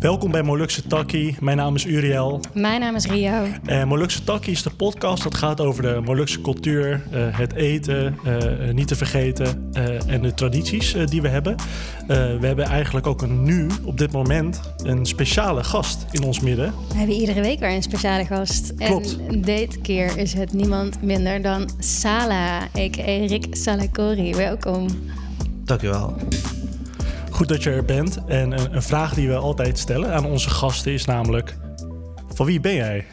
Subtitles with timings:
[0.00, 1.36] Welkom bij Molukse Takkie.
[1.40, 2.40] Mijn naam is Uriel.
[2.54, 3.44] Mijn naam is Rio.
[3.64, 8.18] En Molukse Takkie is de podcast dat gaat over de Molukse cultuur, uh, het eten,
[8.26, 11.56] uh, niet te vergeten uh, en de tradities die we hebben.
[12.06, 16.74] we hebben eigenlijk ook een, nu, op dit moment, een speciale gast in ons midden.
[16.88, 18.74] We hebben iedere week weer een speciale gast.
[18.74, 19.18] Klopt.
[19.28, 23.26] En deze keer is het niemand minder dan Sala, a.k.a.
[23.26, 24.34] Rick Salakori.
[24.34, 24.86] Welkom.
[25.64, 26.16] Dankjewel.
[27.40, 28.24] Goed dat je er bent.
[28.24, 31.56] En een, een, vraag die we altijd stellen aan onze gasten is namelijk...
[32.34, 33.06] Van wie ben jij?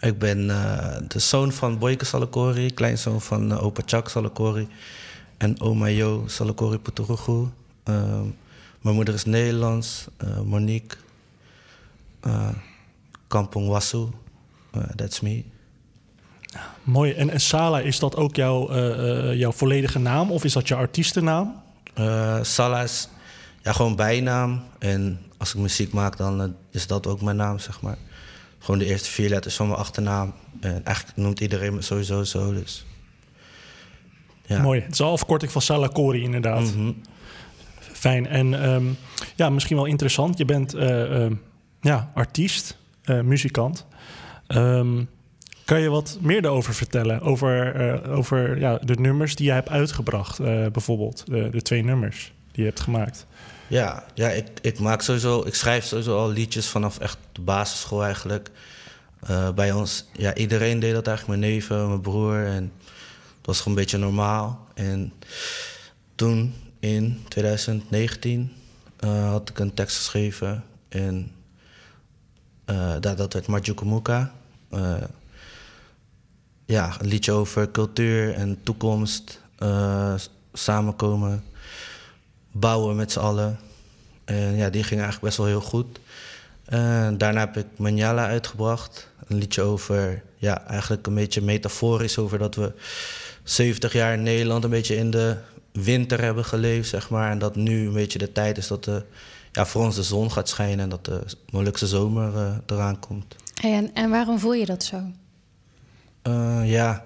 [0.00, 4.68] Ik ben uh, de zoon van Boyke Salakori, kleinzoon van uh, opa Chak Salakori...
[5.36, 7.32] en oma Jo Salakori Puturugu.
[7.32, 8.20] Uh,
[8.80, 10.96] mijn moeder is Nederlands, uh, Monique.
[13.26, 14.06] Kampong Wasu,
[14.96, 15.44] that's me.
[16.82, 17.12] Mooi.
[17.12, 18.74] En, en Sala, is dat ook jouw,
[19.32, 21.62] jouw volledige naam of is dat je artiestennaam?
[22.42, 23.08] Sala is
[23.62, 24.62] ja, gewoon bijnaam.
[24.78, 27.96] En als ik muziek maak, dan eh, is dat ook mijn naam, zeg maar.
[28.58, 30.34] Gewoon de eerste vier letters van mijn achternaam.
[30.60, 32.86] En eigenlijk noemt iedereen me sowieso zo, dus...
[34.46, 34.62] Ja.
[34.62, 34.80] Mooi.
[34.80, 36.74] Het is al afkorting van Salakori, inderdaad.
[36.74, 36.92] Mhm.
[37.78, 38.26] Fijn.
[38.26, 38.96] En um,
[39.36, 40.38] ja, misschien wel interessant.
[40.38, 41.30] Je bent uh, uh,
[41.80, 42.78] ja, artiest,
[43.22, 43.86] muzikant.
[44.48, 45.08] Um,
[45.64, 47.20] kan je wat meer daarover vertellen?
[47.20, 50.38] Over, over ja, de nummers die je hebt uitgebracht,
[50.72, 51.24] bijvoorbeeld.
[51.26, 53.26] De, de twee nummers die je hebt gemaakt.
[53.72, 58.04] Ja, ja ik, ik maak sowieso, ik schrijf sowieso al liedjes vanaf echt de basisschool
[58.04, 58.50] eigenlijk.
[59.30, 61.40] Uh, bij ons, ja, iedereen deed dat eigenlijk.
[61.40, 62.46] Mijn neven, mijn broer.
[62.46, 62.72] En
[63.36, 64.66] het was gewoon een beetje normaal.
[64.74, 65.12] En
[66.14, 68.52] toen, in 2019,
[69.04, 70.64] uh, had ik een tekst geschreven.
[70.88, 71.32] En
[72.66, 74.32] uh, dat, dat werd Majukamuka.
[76.64, 79.40] ja, een liedje over cultuur en toekomst.
[80.52, 81.44] samenkomen
[82.52, 83.58] bouwen met z'n allen.
[84.24, 85.98] En ja, die ging eigenlijk best wel heel goed.
[86.64, 89.08] En daarna heb ik Manjala uitgebracht.
[89.28, 92.72] Een liedje over, ja, eigenlijk een beetje metaforisch over dat we
[93.42, 95.36] 70 jaar in Nederland een beetje in de
[95.72, 97.30] winter hebben geleefd, zeg maar.
[97.30, 99.02] En dat nu een beetje de tijd is dat de,
[99.52, 101.20] ja, voor ons de zon gaat schijnen en dat de
[101.50, 103.36] Molukse zomer uh, eraan komt.
[103.62, 105.02] En, en waarom voel je dat zo?
[106.28, 107.04] Uh, ja,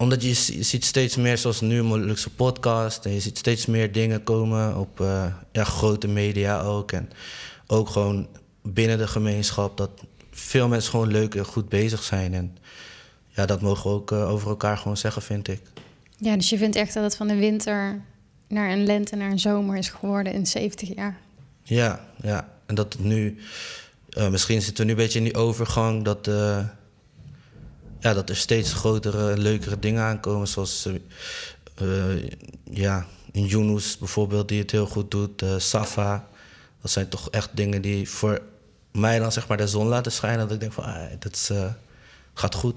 [0.00, 3.04] omdat je, ziet steeds meer, zoals nu een Molukse podcast...
[3.04, 6.92] en je ziet steeds meer dingen komen op uh, ja, grote media ook.
[6.92, 7.10] En
[7.66, 8.28] ook gewoon
[8.62, 9.76] binnen de gemeenschap...
[9.76, 9.90] dat
[10.30, 12.34] veel mensen gewoon leuk en goed bezig zijn.
[12.34, 12.56] En
[13.28, 15.60] ja, dat mogen we ook uh, over elkaar gewoon zeggen, vind ik.
[16.16, 18.02] Ja, dus je vindt echt dat het van de winter
[18.48, 21.18] naar een lente, naar een zomer is geworden in 70 jaar?
[21.62, 22.48] Ja, ja.
[22.66, 23.36] En dat het nu...
[24.10, 26.30] Uh, misschien zitten we nu een beetje in die overgang dat
[28.00, 30.48] ja, dat er steeds grotere, leukere dingen aankomen.
[30.48, 30.88] Zoals
[31.82, 32.30] uh,
[32.70, 35.42] ja, in Yunus bijvoorbeeld, die het heel goed doet.
[35.42, 36.28] Uh, Safa.
[36.80, 38.40] Dat zijn toch echt dingen die voor
[38.92, 40.38] mij dan zeg maar de zon laten schijnen.
[40.38, 41.50] Dat ik denk van, ah, dat is,
[42.34, 42.74] gaat goed.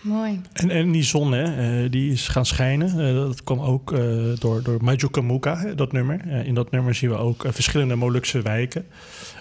[0.00, 0.40] Mooi.
[0.52, 3.14] En, en die zon, hè, die is gaan schijnen.
[3.14, 3.90] dat kwam ook
[4.38, 6.26] door, door Majukamuka, dat nummer.
[6.26, 8.86] in dat nummer zien we ook verschillende Molukse wijken.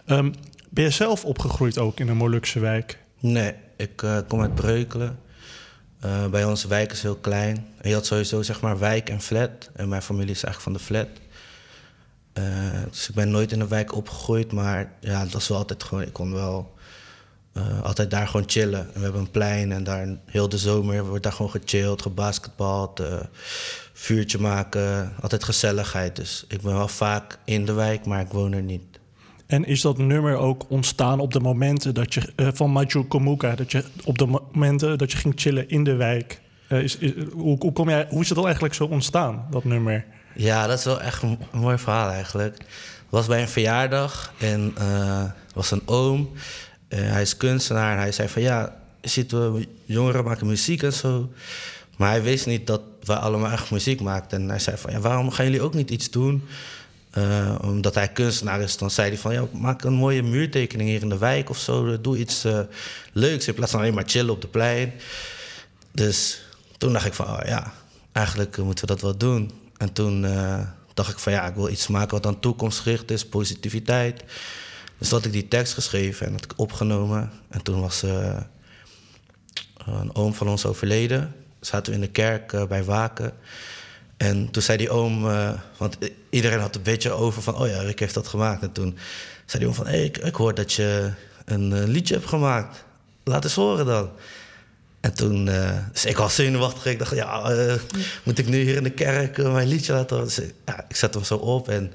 [0.05, 0.33] Um,
[0.69, 2.99] ben je zelf opgegroeid ook in een Molukse wijk?
[3.19, 5.19] Nee, ik uh, kom uit Breukelen.
[6.05, 7.67] Uh, bij onze wijk is heel klein.
[7.81, 9.69] Je had sowieso zeg maar wijk en flat.
[9.73, 11.07] En mijn familie is eigenlijk van de flat.
[12.33, 14.51] Uh, dus ik ben nooit in een wijk opgegroeid.
[14.51, 16.03] Maar ja, dat was wel altijd gewoon...
[16.03, 16.77] Ik kon wel
[17.83, 18.79] altijd daar gewoon chillen.
[18.79, 23.01] En we hebben een plein en daar heel de zomer wordt daar gewoon gechilled, gebasketbald,
[23.93, 25.13] vuurtje maken.
[25.21, 26.15] Altijd gezelligheid.
[26.15, 28.88] Dus ik ben wel vaak in de wijk, maar ik woon er niet.
[29.49, 33.55] En is dat nummer ook ontstaan op de momenten dat je uh, van Majo Komuka,
[33.55, 36.41] dat je op de momenten dat je ging chillen in de wijk?
[36.67, 36.97] Uh, is,
[37.31, 40.05] hoe, kom jij, hoe is dat eigenlijk zo ontstaan, dat nummer?
[40.35, 42.57] Ja, dat is wel echt een, mooi verhaal eigenlijk.
[42.57, 45.23] Het was bij een verjaardag en uh,
[45.53, 46.29] was een oom.
[46.87, 51.29] hij is kunstenaar en hij zei van ja, ziet we jongeren maken muziek en zo.
[51.97, 54.41] Maar hij wist niet dat wij allemaal echt muziek maakten.
[54.41, 56.43] En hij zei van ja, waarom gaan jullie ook niet iets doen?
[57.17, 59.33] Uh, omdat hij kunstenaar is, dan zei hij van...
[59.33, 62.01] Ja, maak een mooie muurtekening hier in de wijk of zo.
[62.01, 62.59] Doe iets uh,
[63.13, 64.93] leuks in plaats van alleen maar chillen op de plein.
[65.91, 66.41] Dus
[66.77, 67.73] toen dacht ik van, oh ja,
[68.11, 69.51] eigenlijk moeten we dat wel doen.
[69.77, 70.21] En toen
[70.93, 74.23] dacht ik van, ja, ik wil iets maken wat dan toekomstgericht is, positiviteit.
[74.97, 77.31] Dus had ik die tekst geschreven en had ik opgenomen.
[77.49, 78.03] En toen was
[79.85, 81.35] een oom van ons overleden.
[81.61, 83.33] Zaten we in de kerk bij Waken...
[84.19, 85.97] En toen zei die oom, uh, want
[86.29, 88.61] iedereen had een beetje over van, oh ja, Rick heeft dat gemaakt.
[88.61, 88.97] En toen
[89.45, 91.11] zei die oom van, hey, ik, ik hoor dat je
[91.45, 92.83] een uh, liedje hebt gemaakt.
[93.23, 94.09] Laat eens horen dan.
[94.99, 96.85] En toen, uh, dus ik was zenuwachtig.
[96.85, 97.49] Ik dacht, ja,
[98.23, 100.35] moet ik nu hier in de kerk mijn liedje laten horen?
[100.35, 101.69] Dus ja, ik zet hem zo op.
[101.69, 101.93] En,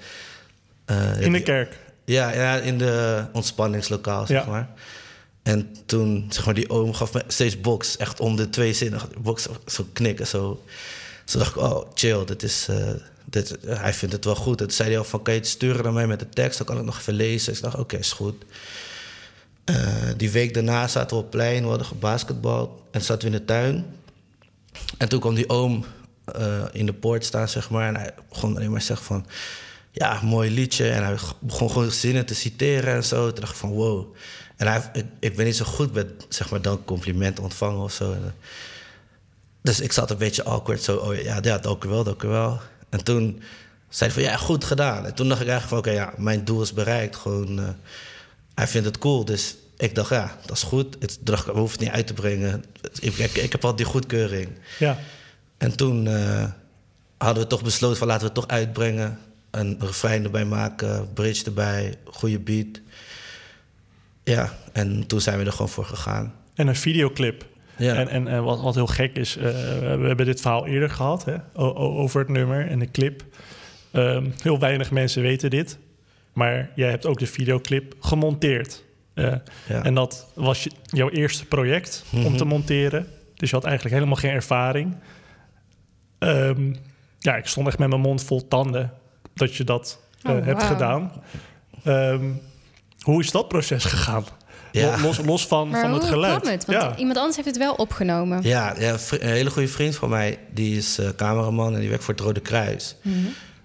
[1.20, 1.78] in de kerk?
[2.04, 4.50] Ja, ja, in de ontspanningslokaal, zeg Ja.
[4.50, 4.68] maar.
[5.42, 7.96] En toen, zeg maar, die oom gaf me steeds box.
[7.96, 9.00] Echt om de twee zinnen.
[9.18, 10.64] Box zo knikken, zo.
[11.24, 12.68] Zo dacht ik, oh, chill, dit is...
[12.68, 12.90] eh,
[13.24, 14.60] dit, hij vindt het wel goed.
[14.60, 16.58] En toen zei hij al van, kan je het sturen naar mij met de tekst?
[16.58, 17.48] Dan kan ik nog even lezen.
[17.48, 18.44] Dus ik dacht, oké, is goed.
[19.64, 19.76] Eh,
[20.16, 22.80] die week daarna zaten we op het plein, we hadden gebasketbald.
[22.90, 23.86] En zaten we in de tuin.
[24.98, 25.84] En toen kwam die oom
[26.24, 27.88] eh, in de poort staan, zeg maar.
[27.88, 29.26] En hij begon alleen maar te zeggen van...
[29.90, 30.90] Ja, mooi liedje.
[30.90, 33.26] En hij begon gewoon zinnen te citeren en zo.
[33.32, 34.14] Toen dacht ik van, wow.
[34.56, 37.92] En hij, ik, ik ben niet zo goed met, zeg maar, dan complimenten ontvangen of
[37.92, 38.12] zo.
[38.12, 38.34] En,
[39.64, 40.96] dus ik zat een beetje awkward zo.
[40.96, 42.60] Oh ja, ja, dank u wel, dank u wel.
[42.88, 43.42] En toen
[43.88, 45.06] zei hij van, ja, goed gedaan.
[45.06, 47.16] En toen dacht ik eigenlijk van, oké, ja, mijn doel is bereikt.
[47.16, 47.68] Gewoon, eh,
[48.54, 49.56] hij vindt het cool, dus...
[49.76, 50.96] Ik dacht, ja, dat is goed.
[50.98, 52.64] Het, dacht we hoeven het niet uit te brengen.
[53.00, 54.48] Ik, ik, ik heb al die goedkeuring.
[54.78, 54.98] Ja.
[55.58, 56.44] En toen eh,
[57.18, 59.18] hadden we toch besloten van laten we het toch uitbrengen.
[59.50, 62.80] Een refrein erbij maken, bridge erbij, goede beat.
[64.24, 66.34] Ja, en toen zijn we er gewoon voor gegaan.
[66.54, 67.46] En een videoclip.
[67.76, 67.94] Ja.
[67.94, 69.42] En, en, eh, wat, wat heel gek is, eh,
[69.78, 71.36] we hebben dit verhaal eerder gehad hè,
[71.76, 73.24] over het nummer en de clip.
[73.90, 75.78] Ehm, heel weinig mensen weten dit,
[76.32, 78.84] maar jij hebt ook de videoclip gemonteerd.
[79.14, 79.32] Eh,
[79.68, 79.82] Ja.
[79.82, 83.06] En dat was je, jouw eerste project om te monteren.
[83.34, 84.96] Dus je had eigenlijk helemaal geen ervaring.
[86.18, 86.74] Ehm,
[87.18, 88.92] ja, ik stond echt met mijn mond vol tanden
[89.34, 91.12] dat je dat eh, Oh, hebt gedaan.
[91.84, 92.30] Ehm,
[93.00, 94.24] hoe is dat proces gegaan?
[94.80, 95.00] Ja.
[95.00, 96.40] Los, los van, Maar van hoe het geluid.
[96.40, 96.64] kwam het?
[96.64, 96.96] Want ja.
[96.96, 98.42] iemand anders heeft het wel opgenomen.
[98.42, 102.04] Ja, ja, een hele goede vriend van mij, die is eh, cameraman en die werkt
[102.04, 102.96] voor het Rode Kruis.
[103.02, 103.16] Mhm.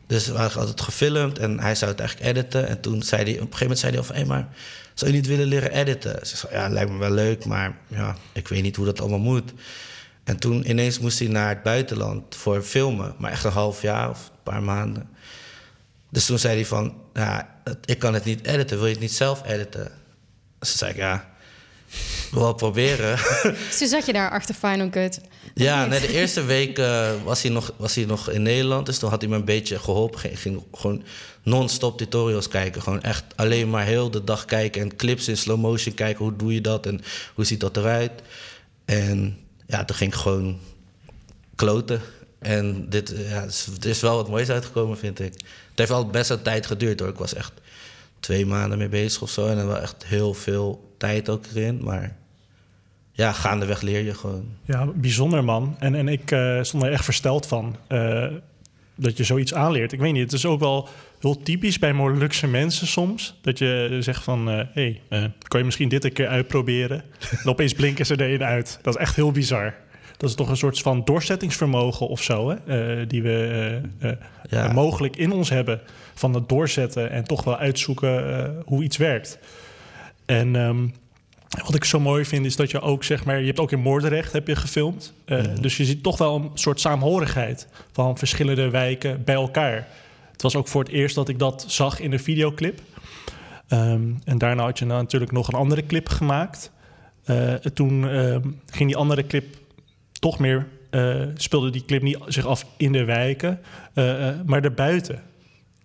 [0.07, 2.67] Dus we hadden altijd gefilmd en hij zou het eigenlijk editen.
[2.67, 4.15] En toen zei hij, op een gegeven moment zei hij al van...
[4.15, 4.47] hé, maar
[4.93, 6.27] zou je niet willen leren editen?
[6.27, 9.19] Ze zei, ja, lijkt me wel leuk, maar ja, ik weet niet hoe dat allemaal
[9.19, 9.53] moet.
[10.23, 13.15] En toen ineens moest hij naar het buitenland voor filmen.
[13.17, 15.09] Maar echt een half jaar of een paar maanden.
[16.09, 18.77] Dus toen zei hij van, ja, ik kan het niet editen.
[18.77, 19.91] Wil je het niet zelf editen?
[20.59, 21.29] Toen zei ik, ja,
[22.31, 23.17] wel proberen.
[23.67, 25.19] Dus toen zat je daar achter Final Cut.
[25.53, 28.85] Ja, nee, de eerste week eh, was, hij nog, was hij nog in Nederland.
[28.85, 30.19] Dus toen had hij me een beetje geholpen.
[30.19, 31.03] Ging, ging gewoon
[31.43, 32.81] non-stop tutorials kijken.
[32.81, 34.81] Gewoon echt alleen maar heel de dag kijken.
[34.81, 36.23] En clips in slow motion kijken.
[36.25, 37.01] Hoe doe je dat en
[37.35, 38.11] hoe ziet dat eruit?
[38.85, 40.59] En ja, toen ging ik gewoon
[41.55, 42.01] kloten.
[42.39, 43.41] En dit, ja,
[43.75, 45.33] het is- wel wat moois uitgekomen, vind ik.
[45.33, 45.43] Het
[45.75, 47.09] heeft wel best een tijd geduurd hoor.
[47.09, 47.51] Ik was echt
[48.19, 49.47] twee maanden mee bezig of zo.
[49.47, 51.83] En er was echt heel veel tijd ook erin.
[51.83, 52.17] Maar
[53.11, 54.45] ja, gaandeweg leer je gewoon.
[54.65, 55.75] Ja, bijzonder man.
[55.79, 58.27] En, en ik eh, stond er echt versteld van eh,
[58.95, 59.91] dat je zoiets aanleert.
[59.91, 60.89] Ik weet niet, het is ook wel
[61.19, 63.39] heel typisch bij Molukse mensen soms.
[63.41, 67.03] Dat je zegt van, hé, hey, eh, kan je misschien dit een keer uitproberen?
[67.43, 68.79] En opeens blinken ze erin uit.
[68.81, 69.75] Dat is echt heel bizar.
[70.19, 72.55] Dat is toch een soort van doorzettingsvermogen of zo, hè?
[72.99, 74.17] eh, die we eh, eh,
[74.49, 74.71] Ja.
[74.73, 75.81] mogelijk in ons hebben.
[76.13, 79.39] Van het doorzetten en toch wel uitzoeken hoe iets werkt.
[80.25, 80.87] En ehm,
[81.65, 83.79] wat ik zo mooi vind is dat je ook, zeg maar, je hebt ook in
[83.79, 85.13] Moordrecht heb je gefilmd.
[85.25, 89.87] Eh, Dus je ziet toch wel een soort saamhorigheid van verschillende wijken bij elkaar.
[90.31, 92.79] Het was ook voor het eerst dat ik dat zag in de videoclip.
[93.67, 96.71] Ehm, en daarna had je nou natuurlijk nog een andere clip gemaakt.
[97.73, 99.45] Toen ehm, ging die andere clip
[100.19, 103.59] toch meer, eh, speelde die clip niet zich af in de wijken,
[103.93, 105.21] eh, eh, maar erbuiten.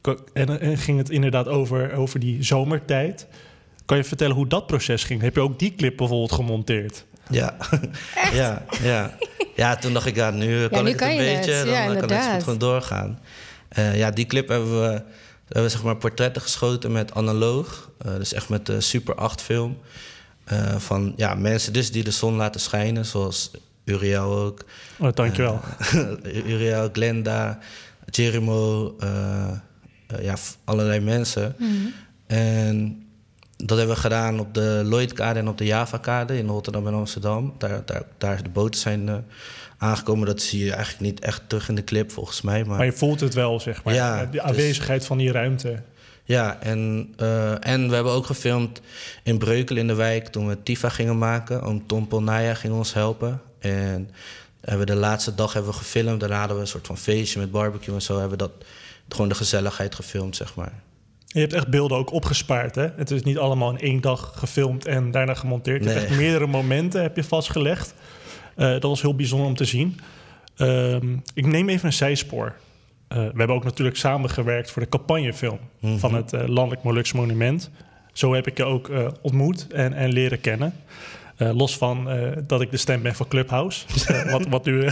[0.00, 3.26] Ko- En, en ging het inderdaad over, over die zomertijd.
[3.84, 5.20] Kan je vertellen hoe dat proces ging?
[5.20, 7.04] Heb je ook die clip bijvoorbeeld gemonteerd?
[7.30, 7.56] Ja.
[8.32, 9.16] ja, ja.
[9.56, 11.36] Ja, toen dacht ik, ja, nu kan nu ik het een je het.
[11.46, 11.64] beetje.
[11.64, 12.32] Dan Ja, kan het inderdaad.
[12.34, 13.18] goed gewoon doorgaan.
[13.68, 14.88] Eh, ja, die clip hebben we,
[15.46, 17.90] we hebben zeg maar portretten geschoten met analoog.
[17.98, 19.78] Eh, dus echt met de Super 8 film.
[20.44, 23.50] Eh, van ja, mensen dus die de zon laten schijnen, zoals
[23.84, 24.64] Uriel ook.
[24.98, 25.60] Oh, dankjewel.
[26.46, 27.58] Uriel, Glenda,
[28.10, 29.50] Jerimo, eh,
[30.06, 31.56] eh, ja, allerlei mensen.
[32.26, 33.06] En
[33.56, 37.54] dat hebben we gedaan op de Lloydkade en op de Javakade in Rotterdam en Amsterdam.
[37.58, 39.24] Daar, daar, daar de boten zijn
[39.78, 40.26] aangekomen.
[40.26, 42.64] Dat zie je eigenlijk niet echt terug in de clip, volgens mij.
[42.64, 43.94] Maar, maar je voelt het wel, zeg maar.
[43.94, 45.82] Ja, de dus- aanwezigheid van die ruimte.
[46.24, 48.80] Ja, en, eh, en we hebben ook gefilmd
[49.22, 51.62] in Breukel in de wijk toen we Tifa gingen maken.
[51.62, 53.40] Oom Tom Polnaya ging ons helpen.
[53.64, 54.10] En
[54.60, 56.20] hebben we de laatste dag hebben we gefilmd.
[56.20, 58.12] Daarna hadden we een soort van feestje met barbecue en zo.
[58.18, 58.52] Hebben we dat,
[59.08, 60.72] gewoon de gezelligheid gefilmd, zeg maar.
[60.72, 62.88] En je hebt echt beelden ook opgespaard, hè?
[62.96, 65.84] Het is niet allemaal in één dag gefilmd en daarna gemonteerd.
[65.84, 66.08] Je hebt Nee.
[66.08, 67.94] echt meerdere momenten heb je vastgelegd.
[68.56, 70.00] Eh, dat was heel bijzonder om te zien.
[70.56, 72.54] Ehm, ik neem even een zijspoor.
[73.08, 77.70] Eh, we hebben ook natuurlijk samengewerkt voor de campagnefilm van het eh, Landelijk Molux Monument.
[78.12, 78.90] Zo heb ik je ook
[79.22, 80.74] ontmoet en, en leren kennen.
[81.36, 83.86] Eh, los van eh, dat ik de stem ben van Clubhouse.
[84.06, 84.86] Eh, wat, wat nu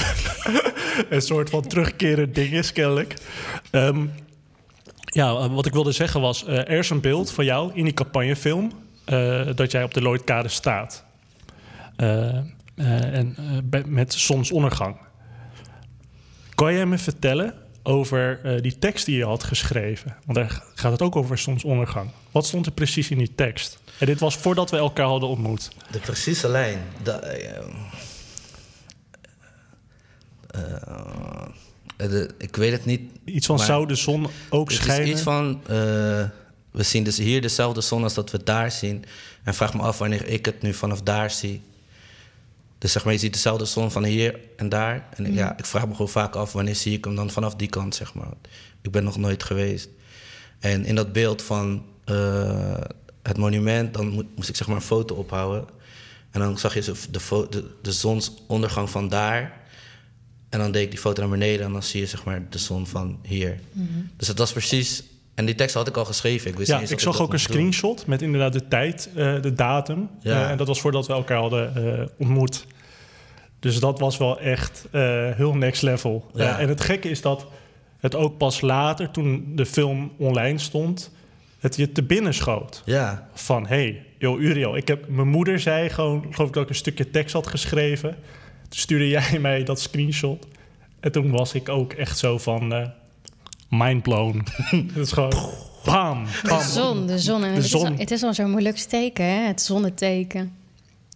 [1.11, 3.15] een soort van terugkerend ding is, kennelijk.
[3.71, 4.07] Ehm,
[5.05, 8.73] ja, wat ik wilde zeggen was, er is een beeld van jou in die campagnefilm
[9.55, 11.05] dat jij op de Lloydkade staat.
[12.77, 13.37] en
[13.87, 14.97] met zonsondergang.
[16.55, 20.17] Kan jij me vertellen over die tekst die je had geschreven?
[20.25, 22.11] Want daar gaat het ook over zonsondergang.
[22.31, 23.82] Wat stond er precies in die tekst?
[24.03, 25.71] En dit was voordat we elkaar hadden ontmoet.
[25.91, 26.81] De precieze lijn.
[31.99, 33.01] Uh, ik weet het niet.
[33.25, 35.07] Iets van zou de zon ook schijnen?
[35.07, 35.61] Is iets van.
[35.63, 35.69] Uh,
[36.71, 39.05] we zien dus hier dezelfde zon als dat we daar zien.
[39.45, 41.63] En vraag me af wanneer ik het nu vanaf daar zie.
[42.79, 45.09] Dus zeg maar, je ziet dezelfde zon van hier en daar.
[45.17, 45.35] En mm.
[45.35, 47.95] ja, ik vraag me gewoon vaak af wanneer zie ik hem dan vanaf die kant,
[47.95, 48.33] zeg maar.
[48.81, 49.89] Ik ben nog nooit geweest.
[50.59, 52.75] En in dat beeld van uh,
[53.23, 55.65] het monument, dan moest ik zeg maar een foto ophouden.
[56.31, 59.61] En dan zag je de, de, de zonsondergang van daar.
[60.49, 62.59] En dan deed ik die foto naar beneden en dan zie je zeg maar de
[62.59, 63.61] zon van hier.
[63.73, 64.11] Mm -hmm.
[64.17, 65.03] Dus dat was precies.
[65.35, 66.51] En die tekst had ik al geschreven.
[66.51, 68.07] Ik wist ja, niet ik zag ook een screenshot doen.
[68.09, 70.09] met inderdaad de tijd, uh, de datum.
[70.21, 70.45] Ja.
[70.45, 72.67] Uh, en dat was voordat we elkaar hadden uh, ontmoet.
[73.59, 74.87] Dus dat was wel echt
[75.35, 76.31] heel next level.
[76.35, 76.59] Ja.
[76.59, 77.47] en het gekke is dat
[77.99, 81.11] het ook pas later, toen de film online stond,
[81.63, 82.83] het je te binnen schoot.
[82.85, 83.29] Ja.
[83.33, 86.75] Van, hey, joh, Uriel, ik heb, mijn moeder zei gewoon, geloof ik dat ik een
[86.75, 88.11] stukje tekst had geschreven.
[88.69, 90.47] Toen stuurde jij mij dat screenshot.
[91.01, 92.87] En toen was ik ook echt zo van, uh,
[93.69, 94.45] mind blown.
[94.95, 95.35] Het is gewoon,
[95.85, 96.59] bam, bam.
[96.59, 97.45] De zon, de zon.
[97.45, 97.83] En de het, zon.
[97.83, 99.47] Is al, het is al zo'n moeilijk teken, hè?
[99.47, 100.57] het zonneteken.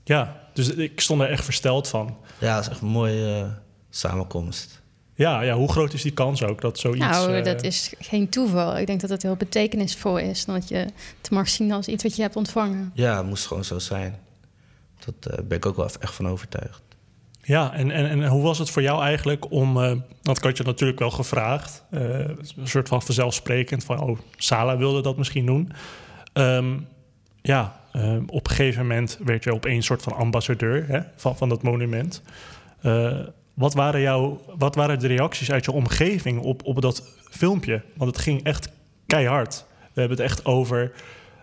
[0.04, 2.16] Ja, dus ik stond er echt versteld van.
[2.38, 3.52] Ja, dat is echt een mooie uh,
[3.90, 4.80] samenkomst.
[5.16, 7.06] Ja, ja, hoe groot is die kans ook dat zoiets...
[7.06, 8.78] Nou, uh, dat is geen toeval.
[8.78, 10.44] Ik denk dat het heel betekenisvol is.
[10.44, 10.76] Dat je
[11.18, 12.90] het mag zien als iets wat je hebt ontvangen.
[12.94, 14.18] Ja, het moest gewoon zo zijn.
[15.04, 16.82] Dat uh, ben ik ook wel echt van overtuigd.
[17.42, 19.76] Ja, en, en, en hoe was het voor jou eigenlijk om...
[19.76, 19.92] Uh,
[20.22, 21.84] dat had je natuurlijk wel gevraagd.
[21.90, 24.00] een soort van vanzelfsprekend van...
[24.00, 25.72] oh, Sala wilde dat misschien doen.
[26.32, 26.86] Um,
[27.42, 27.80] ja,
[28.26, 32.22] op een gegeven moment werd je opeens soort van ambassadeur hè, van, van dat monument...
[33.56, 37.82] Wat waren, jouw, wat waren de reacties uit je omgeving op, op dat filmpje?
[37.94, 38.68] Want het ging echt
[39.06, 39.64] keihard.
[39.92, 40.92] We hebben het echt over.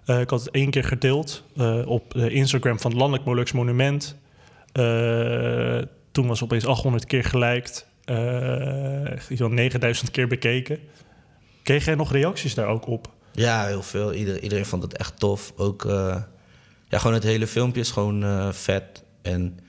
[0.05, 4.15] Uh, ik had het één keer gedeeld uh, op Instagram van het Landelijk Molux Monument.
[4.73, 7.87] Uh, toen was het opeens 800 keer geliked.
[9.29, 10.79] iets van 9000 keer bekeken.
[11.63, 13.11] Kreeg jij nog reacties daar ook op?
[13.31, 14.13] Ja, heel veel.
[14.13, 15.53] Ieder, iedereen vond het echt tof.
[15.55, 15.83] Ook
[16.87, 19.03] ja, gewoon het hele filmpje is gewoon vet.
[19.21, 19.59] En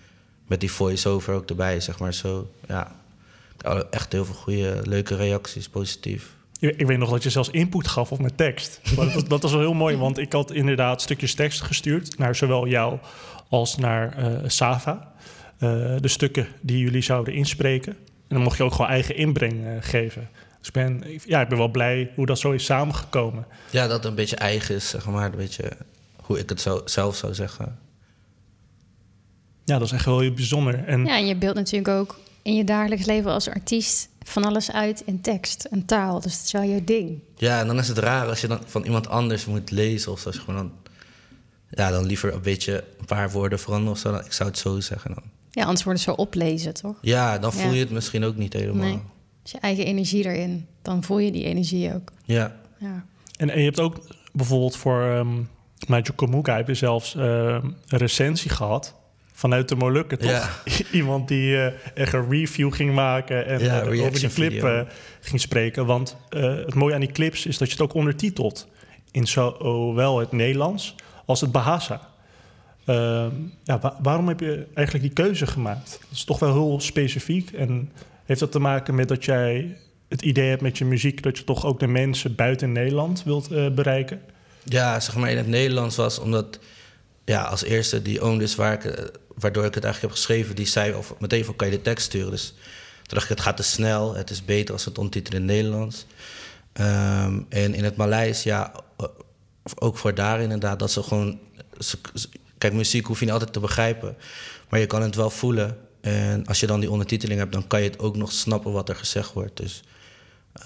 [0.47, 2.51] met die voice-over ook erbij, zeg maar zo.
[2.69, 2.93] Ja,
[3.91, 6.33] echt heel veel goede, leuke reacties, positief.
[6.59, 8.81] Ik weet nog dat je zelfs input gaf op mijn tekst.
[8.97, 12.19] Maar dat, dat was wel heel mooi, want ik had inderdaad stukjes tekst gestuurd...
[12.19, 12.99] naar zowel jou
[13.49, 15.13] als naar uh, Sava.
[15.59, 17.93] Uh, de stukken die jullie zouden inspreken.
[17.93, 20.29] En dan mocht je ook gewoon eigen inbreng uh, geven.
[20.59, 23.47] Dus ik ben, ja, ik ben wel blij hoe dat zo is samengekomen.
[23.71, 25.25] Ja, dat het een beetje eigen is, zeg maar.
[25.25, 25.71] Een beetje
[26.17, 27.79] hoe ik het zo, zelf zou zeggen.
[29.65, 30.85] Ja, dat is echt wel heel bijzonder.
[30.85, 34.73] En ja, en je beeldt natuurlijk ook in je dagelijks leven als artiest van alles
[34.73, 36.21] uit in tekst en taal.
[36.21, 37.19] Dus dat is wel je ding.
[37.37, 40.21] Ja, en dan is het raar als je dan van iemand anders moet lezen of
[40.21, 40.27] zo.
[40.27, 40.73] Als je gewoon dan,
[41.71, 44.15] ja, dan liever een beetje een paar woorden veranderen of zo.
[44.15, 45.23] Ik zou het zo zeggen dan.
[45.51, 46.97] Ja, anders worden ze oplezen, toch?
[47.01, 48.87] Ja, dan voel je het misschien ook niet helemaal.
[48.87, 49.01] Nee.
[49.43, 52.13] Als je eigen energie erin, dan voel je die energie ook.
[52.25, 52.57] Ja.
[52.79, 53.05] ja.
[53.37, 55.49] En, en je hebt ook bijvoorbeeld voor um,
[55.87, 58.95] Major Komuka heb je zelfs uh, een recensie gehad
[59.45, 60.31] vanuit de Molukken, toch?
[60.31, 60.51] Ja.
[61.01, 64.81] Iemand die uh, echt een review ging maken en ja, uh, over die clip uh,
[65.21, 65.87] ging spreken.
[65.87, 68.69] Want het mooie aan die clips is dat je het ook ondertitelt.
[69.11, 70.95] In zowel het Nederlands
[71.27, 72.09] als het Bahasa.
[72.85, 73.31] Ehm,
[73.65, 75.99] ja, wa waarom heb je eigenlijk die keuze gemaakt?
[76.01, 77.51] Dat is toch wel heel specifiek.
[77.51, 77.93] En
[78.25, 79.77] heeft dat te maken met dat jij
[80.09, 81.23] het idee hebt met je muziek...
[81.23, 84.21] dat je toch ook de mensen buiten Nederland wilt bereiken?
[84.63, 86.59] Ja, zeg maar in het Nederlands was omdat...
[87.25, 90.67] Ja, als eerste die oom dus waar ik waardoor ik het eigenlijk heb geschreven, die
[90.67, 92.31] zei of meteen van kan je de tekst sturen.
[92.31, 92.55] Dus
[92.95, 96.07] toen dacht ik, het gaat te snel, het is beter als het ondertitelen in Nederlands.
[96.81, 98.73] Um, en in het Maleis, ja,
[99.79, 101.39] ook voor daar inderdaad, dat ze gewoon.
[102.59, 104.17] Kijk, muziek hoef je niet altijd te begrijpen,
[104.69, 105.79] maar je kan het wel voelen.
[106.01, 108.89] En als je dan die ondertiteling hebt, dan kan je het ook nog snappen wat
[108.89, 109.57] er gezegd wordt.
[109.57, 109.83] Dus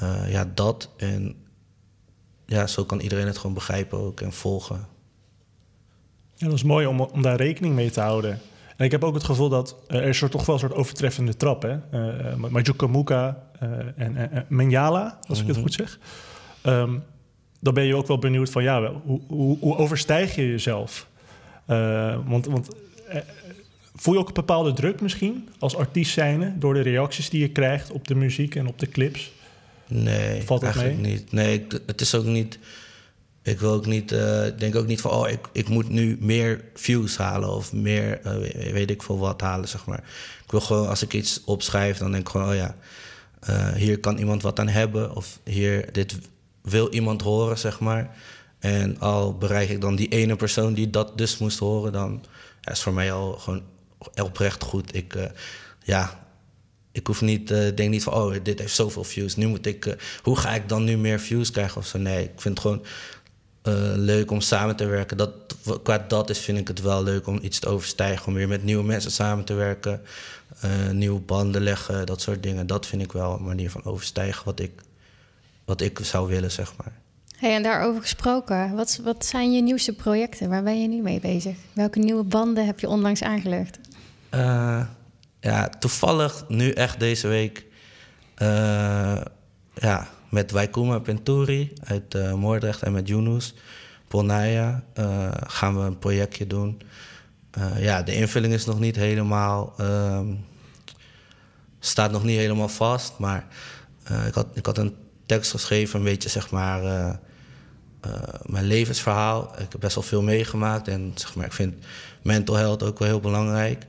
[0.03, 0.91] uh, ja, dat.
[0.97, 1.37] En
[2.47, 4.87] ja, zo kan iedereen het gewoon begrijpen ook en volgen.
[6.35, 8.41] Ja, dat is mooi om, om daar rekening mee te houden.
[8.79, 11.37] En ik heb ook het gevoel dat uh, er er toch wel een soort overtreffende
[11.37, 11.63] trap.
[11.63, 11.77] Hè?
[11.93, 13.43] Uh, Majuka Muka
[13.97, 15.99] en, en Menjala, als ik het goed zeg.
[16.63, 17.05] Um,
[17.61, 21.09] dan ben je ook wel benieuwd van, ja, hoe, hoe, hoe overstijg je jezelf?
[22.25, 22.69] want want
[23.95, 26.53] voel je ook een bepaalde druk misschien als artiest zijnde...
[26.59, 29.33] door de reacties die je krijgt op de muziek en op de clips?
[29.87, 31.13] Nee, Valt het eigenlijk mee?
[31.13, 31.33] niet.
[31.33, 32.59] Nee, het is ook niet...
[33.49, 34.13] Ik wil ook niet...
[34.13, 35.11] eh, denk ook niet van...
[35.11, 37.49] Oh, ik, ik moet nu meer views halen...
[37.49, 40.05] of meer, eh, we- weet ik veel wat halen, zeg maar.
[40.45, 40.89] Ik wil gewoon...
[40.89, 42.49] Als ik iets opschrijf, dan denk ik gewoon...
[42.49, 42.77] Oh ja,
[43.41, 45.15] eh, hier kan iemand wat aan hebben...
[45.17, 46.19] of hier, dit
[46.63, 48.17] wil iemand horen, zeg maar.
[48.59, 51.93] En al bereik ik dan die ene persoon die dat dus moest horen...
[51.93, 52.25] dan
[52.65, 53.63] is voor mij al gewoon
[54.23, 54.95] oprecht goed.
[54.95, 55.15] Ik...
[55.83, 56.27] ja,
[56.93, 59.37] ik hoef niet, denk niet van, oh, dit heeft zoveel views.
[59.37, 61.99] Nu moet ik, hoe ga ik dan nu meer views krijgen of zo?
[61.99, 62.85] Nee, ik vind gewoon
[63.97, 65.17] leuk om samen te werken.
[65.17, 65.31] Dat,
[65.83, 68.27] qua dat is, vind ik het wel leuk om iets te overstijgen.
[68.27, 70.03] Om weer met nieuwe mensen samen te werken.
[70.61, 72.67] eh, nieuwe banden leggen, dat soort dingen.
[72.67, 74.73] Dat vind ik wel een manier van overstijgen wat ik,
[75.65, 76.93] wat ik zou willen, zeg maar.
[77.37, 80.49] Hey, en daarover gesproken, wat, wat zijn je nieuwste projecten?
[80.49, 81.57] Waar ben je nu mee bezig?
[81.73, 83.79] Welke nieuwe banden heb je onlangs aangelegd?
[84.29, 84.81] Eh,
[85.41, 87.67] ja, toevallig nu echt deze week
[88.35, 89.21] eh,
[89.75, 93.55] ja, met Waikuma Penturi uit eh, Moordrecht en met Yunus
[94.09, 96.81] Polnaya eh, gaan we een projectje doen.
[97.51, 100.27] Eh, ja, de invulling is nog niet helemaal, ehm,
[101.81, 103.47] staat nog niet helemaal vast, maar
[104.27, 104.95] ik, had, ik had een
[105.27, 106.81] tekst geschreven, een beetje zeg maar
[108.47, 109.53] mijn levensverhaal.
[109.59, 111.75] Ik heb best wel veel meegemaakt en zeg maar, ik vind
[112.23, 113.87] mental health ook wel heel belangrijk.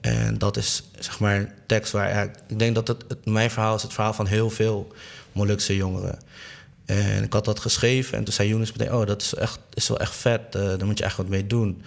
[0.00, 3.74] En dat is zeg maar een tekst waar ik denk dat het, het- mijn verhaal
[3.74, 4.92] is het verhaal van heel veel
[5.38, 6.18] Molukse jongeren.
[6.84, 9.88] En ik had dat geschreven en toen zei Younes meteen: Oh, dat is, echt, is
[9.88, 11.82] wel echt vet, eh, daar moet je echt wat mee doen.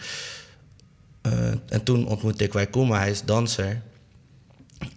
[1.22, 3.82] Eh, en toen ontmoette ik Waikuma, hij is danser.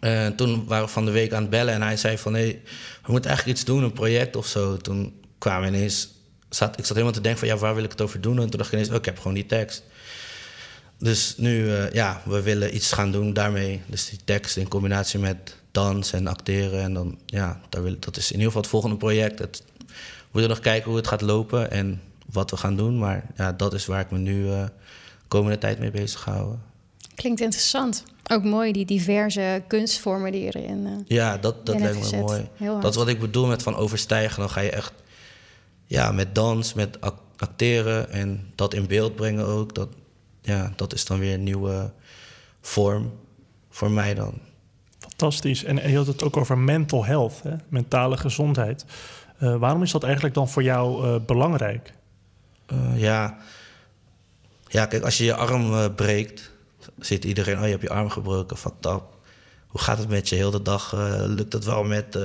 [0.00, 2.34] En toen waren we van de week aan het bellen en hij zei van...
[2.34, 2.61] hé,
[3.02, 4.76] we moeten eigenlijk iets doen, een project of zo.
[4.76, 6.12] Toen kwamen we ineens...
[6.49, 8.40] Zat, ik zat helemaal te denken van, ja, waar wil ik het over doen?
[8.40, 9.82] En toen dacht ik ineens, oh, ik heb gewoon die tekst.
[10.99, 13.82] Dus nu, eh, ja, we willen iets gaan doen daarmee.
[13.87, 16.83] Dus die tekst in combinatie met dans en acteren.
[16.83, 19.38] En dan, ja, daar wil, dat is in ieder geval het volgende project.
[19.38, 22.00] Het, we moeten nog kijken hoe het gaat lopen en
[22.33, 22.99] wat we gaan doen.
[22.99, 24.71] Maar ja, dat is waar ik me nu eh, de
[25.28, 26.62] komende tijd mee bezig ga houden.
[27.14, 28.04] Klinkt interessant.
[28.32, 30.87] Ook mooi, die diverse kunstvormen die erin...
[30.87, 32.49] eh, Ja, dat, dat lijkt me mooi.
[32.80, 34.41] Dat is wat ik bedoel met van overstijgen.
[34.41, 34.93] Dan ga je echt
[35.84, 39.75] ja, met dans, met ac- acteren en dat in beeld brengen ook.
[39.75, 39.89] Dat,
[40.43, 41.93] ja, dat is dan weer een nieuwe
[42.60, 43.13] vorm
[43.71, 44.39] voor mij dan.
[45.16, 45.64] Fantastisch.
[45.64, 47.54] En, je had het ook over mental health, hè?
[47.68, 48.84] mentale gezondheid.
[49.38, 51.92] Eh, waarom is dat eigenlijk dan voor jou eh, belangrijk?
[52.66, 53.38] Eh, ja.
[54.66, 56.50] ja, kijk, als je je arm breekt,
[56.98, 59.02] ziet iedereen, oh je hebt je arm gebroken, up.
[59.66, 60.36] Hoe gaat het met je?
[60.36, 60.92] Heel de dag
[61.26, 62.18] lukt het wel met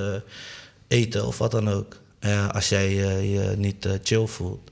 [0.88, 1.96] eten of wat dan ook.
[2.52, 4.70] Als jij je niet chill voelt.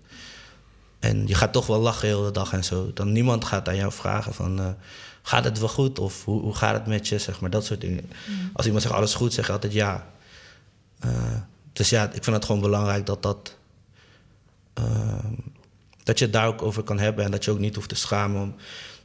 [0.99, 2.93] En je gaat toch wel lachen heel de dag en zo.
[2.95, 4.77] Dan niemand gaat aan jou vragen van...
[5.29, 5.99] gaat het wel goed?
[5.99, 7.19] Of hoe, hoe gaat het met je?
[7.19, 8.11] Zeg maar, dat soort dingen.
[8.53, 10.11] Als iemand zegt alles goed, zeg je altijd ja.
[10.99, 11.41] Eh,
[11.73, 13.57] dus ja, ik vind het gewoon belangrijk dat dat...
[14.75, 15.35] ehm,
[16.03, 17.95] dat je het daar ook over kan hebben en dat je ook niet hoeft te
[17.95, 18.55] schamen om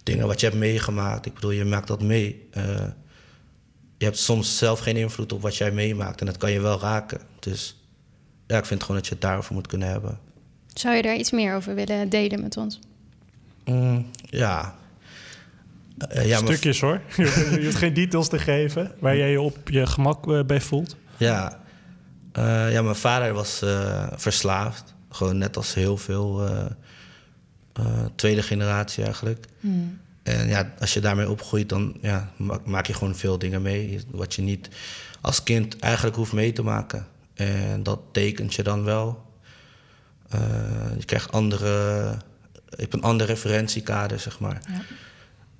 [0.04, 1.26] dingen wat je hebt meegemaakt.
[1.26, 2.48] Ik bedoel, je maakt dat mee.
[2.52, 2.88] Eh,
[3.98, 6.80] je hebt soms zelf geen invloed op wat jij meemaakt en dat kan je wel
[6.80, 7.22] raken.
[7.40, 7.76] Dus
[8.48, 10.20] ja, ik vind gewoon dat je het daarover moet kunnen hebben.
[10.74, 12.80] Zou je daar iets meer over willen delen met ons?
[13.66, 14.82] Mm, ja.
[15.98, 17.02] Eh, ja, Stukjes hoor.
[17.18, 20.96] Je hoeft, geen details te geven waar jij je op je gemak eh, bij voelt.
[21.18, 21.62] Ja,
[22.32, 24.94] Eh, ja mijn vader was eh, verslaafd.
[25.10, 26.66] Gewoon net als heel veel eh,
[27.74, 29.46] eh, tweede generatie eigenlijk.
[30.24, 34.00] En ja, als je daarmee opgroeit, dan ja, ma- maak je gewoon veel dingen mee.
[34.12, 34.70] Wat je niet
[35.22, 37.08] als kind eigenlijk hoeft mee te maken.
[37.34, 39.24] En dat tekent je dan wel.
[40.30, 40.40] Eh,
[40.98, 41.68] je krijgt andere...
[42.70, 44.62] Je hebt een ander referentiekader, zeg maar.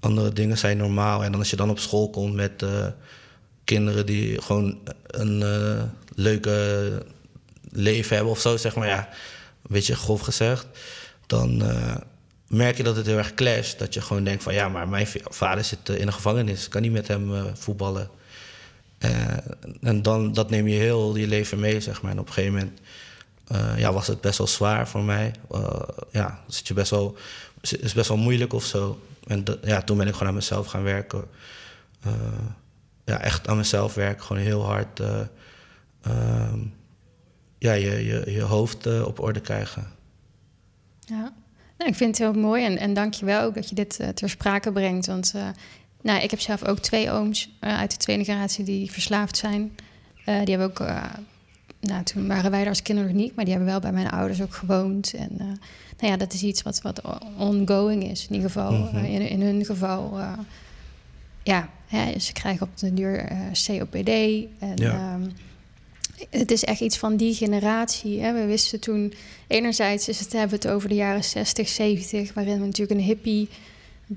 [0.04, 1.24] Andere dingen zijn normaal.
[1.24, 2.88] En dan als je dan op school komt met eh,
[3.64, 5.84] kinderen die gewoon een eh,
[6.16, 7.06] leuke
[7.70, 8.88] leven hebben of zo, zeg maar.
[8.88, 10.68] Ja, een beetje grof gezegd.
[11.28, 11.96] Dan eh,
[12.48, 13.80] merk je dat het heel erg clasht.
[13.80, 16.66] Dat je gewoon denkt van ja, maar mijn vader zit in een gevangenis.
[16.66, 18.10] Ik kan niet met hem voetballen.
[19.82, 22.12] En dan, dat neem je heel je leven mee, zeg maar.
[22.12, 22.80] En op een gegeven moment
[23.54, 25.34] eh, ja, was het best wel zwaar voor mij.
[25.52, 27.16] Eh, ja, zit je best wel,
[27.62, 29.00] is best wel moeilijk of zo.
[29.28, 31.26] En ja, toen ben ik gewoon aan mezelf gaan werken.
[32.02, 32.12] Eh,
[33.06, 35.00] ja, echt aan mezelf werken, gewoon heel hard.
[35.00, 35.20] eh,
[36.02, 36.60] ehm,
[37.58, 39.88] ja, je, je, je hoofd op orde krijgen.
[41.00, 41.34] Ja,
[41.78, 44.00] nou, ik vind het heel mooi en, en dank je wel ook dat je dit
[44.14, 45.06] ter sprake brengt.
[45.06, 45.34] Want
[46.02, 49.76] nou, ik heb zelf ook twee ooms uit de tweede generatie die verslaafd zijn.
[50.26, 50.80] Die hebben ook,
[51.84, 54.10] nou, toen waren wij er als kinderen nog niet, maar die hebben wel bij mijn
[54.10, 55.14] ouders ook gewoond.
[55.14, 55.46] En eh,
[56.00, 57.02] nou ja, dat is iets wat, wat
[57.38, 58.72] ongoing is, in ieder geval.
[58.72, 58.96] Mhm.
[58.98, 60.32] eh, in, in hun geval, eh,
[61.44, 63.28] ja, hè, ze krijgen op de duur
[63.68, 64.10] COPD.
[64.60, 64.92] En Ja.
[65.20, 65.30] ehm,
[66.30, 68.22] Het is echt iets van die generatie.
[68.22, 68.34] Hè.
[68.34, 69.14] We wisten toen,
[69.48, 73.06] enerzijds is het, hebben we het over de jaren 60, 70, waarin we natuurlijk een
[73.06, 73.50] hippie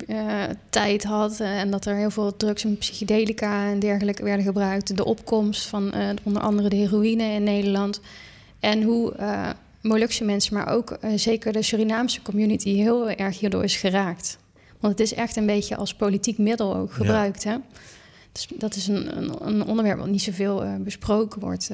[0.07, 4.45] uh, tijd had uh, en dat er heel veel drugs en psychedelica en dergelijke werden
[4.45, 4.97] gebruikt.
[4.97, 8.01] De opkomst van uh, onder andere de heroïne in Nederland.
[8.61, 9.15] En hoe
[9.81, 14.39] Molukse mensen, maar ook zeker de Surinaamse community heel erg hierdoor is geraakt.
[14.81, 17.45] Want het is echt een beetje als politiek middel ook gebruikt.
[17.45, 17.57] Hè?
[18.33, 21.71] Dus dat is een, een, een, onderwerp wat niet zoveel besproken wordt.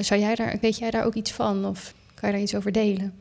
[0.00, 2.72] Zou jij daar, weet jij daar ook iets van of kan je daar iets over
[2.72, 3.14] delen?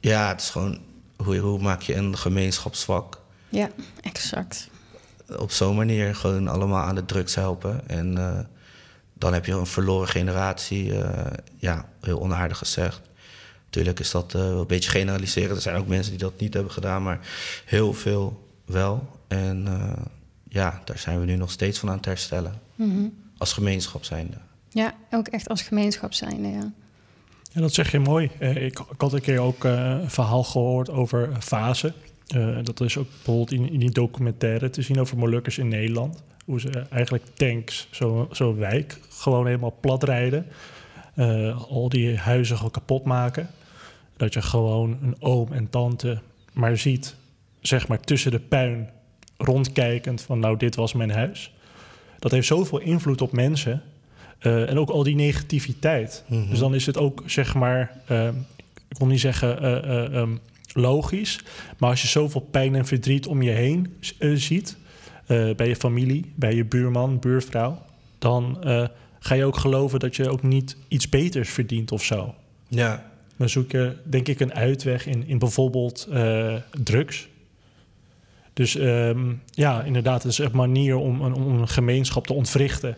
[0.00, 0.78] Ja, het is gewoon
[1.16, 3.20] hoe, hoe maak je een gemeenschap zwak?
[3.48, 3.68] Ja,
[4.00, 4.68] exact.
[5.38, 7.88] Op zo'n manier gewoon allemaal aan de drugs helpen.
[7.88, 8.14] En
[9.14, 10.92] dan heb je een verloren generatie.
[11.56, 13.00] ja, heel onaardig gezegd.
[13.64, 15.56] Natuurlijk is dat een beetje generaliseren.
[15.56, 17.20] Er zijn ook mensen die dat niet hebben gedaan, maar
[17.64, 19.08] heel veel wel.
[19.28, 19.68] En
[20.48, 22.60] ja, daar zijn we nu nog steeds van aan het herstellen.
[22.74, 23.08] Mhm.
[23.38, 24.36] Als gemeenschap zijnde.
[24.68, 26.72] Ja, ook echt als gemeenschap zijnde, ja.
[27.60, 28.30] Dat zeg je mooi.
[28.38, 31.92] Eh, ik, had een keer ook uh, een verhaal gehoord over fase.
[32.36, 36.22] Uh, dat is ook bijvoorbeeld in, in, die documentaire te zien over Molukkers in Nederland.
[36.44, 40.46] Hoe ze eigenlijk tanks, zo'n zo wijk, gewoon helemaal plat rijden.
[41.68, 43.48] al die huizen gewoon kapot maken.
[44.16, 46.18] Dat je gewoon een oom en tante
[46.52, 47.14] maar ziet,
[47.60, 48.88] zeg maar tussen de puin
[49.36, 51.54] rondkijkend van nou, dit was mijn huis.
[52.18, 53.82] Dat heeft zoveel invloed op mensen.
[54.46, 56.24] Uh, en ook al die negativiteit.
[56.26, 56.48] Mhm.
[56.48, 58.28] Dus dan is het ook, zeg maar, uh,
[58.88, 60.38] ik wil niet zeggen uh, um,
[60.72, 61.40] logisch,
[61.78, 63.96] maar als je zoveel pijn en verdriet om je heen
[64.34, 64.76] ziet,
[65.26, 67.82] bij je familie, bij je buurman, buurvrouw,
[68.18, 68.58] dan
[69.18, 72.34] ga je ook geloven dat je ook niet iets beters verdient of zo.
[72.68, 73.10] Ja.
[73.36, 76.08] Dan zoek je, denk ik, een uitweg in, in bijvoorbeeld
[76.82, 77.28] drugs.
[78.52, 82.96] Dus um, ja, inderdaad, het is een manier om, om, een gemeenschap te ontwrichten.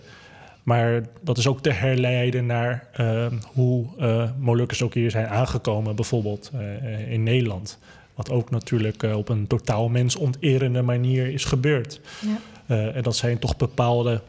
[0.68, 5.96] Maar dat is ook te herleiden naar uh, hoe uh, Molukkers ook hier zijn aangekomen,
[5.96, 7.78] bijvoorbeeld uh, in Nederland.
[8.14, 12.00] Wat ook natuurlijk op een totaal mensonterende manier is gebeurd.
[12.66, 12.92] Ja.
[12.92, 14.20] en dat zijn toch bepaalde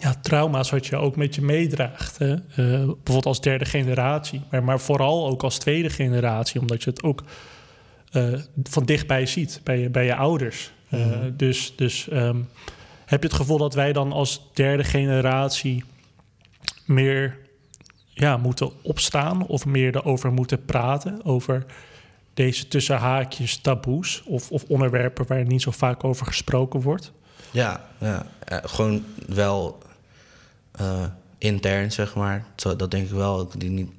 [0.00, 2.18] ja, trauma's wat je ook met je meedraagt.
[2.18, 2.34] Hè?
[2.54, 7.22] bijvoorbeeld als derde generatie, maar, maar vooral ook als tweede generatie, omdat je het ook
[8.12, 10.72] uh, van dichtbij ziet bij je, bij je ouders.
[10.90, 11.36] Uh, mm.
[11.36, 12.48] Dus, dus um,
[13.04, 15.84] heb je het gevoel dat wij dan als derde generatie
[16.84, 17.38] meer
[18.08, 21.24] ja, moeten opstaan of meer erover moeten praten?
[21.24, 21.66] Over
[22.34, 27.12] deze tussen haakjes taboes of, of onderwerpen waar niet zo vaak over gesproken wordt?
[27.50, 29.82] Ja, ja uh, gewoon wel
[31.38, 32.44] intern, zeg maar.
[32.54, 33.48] Dat denk ik wel.
[33.56, 33.90] Die niet,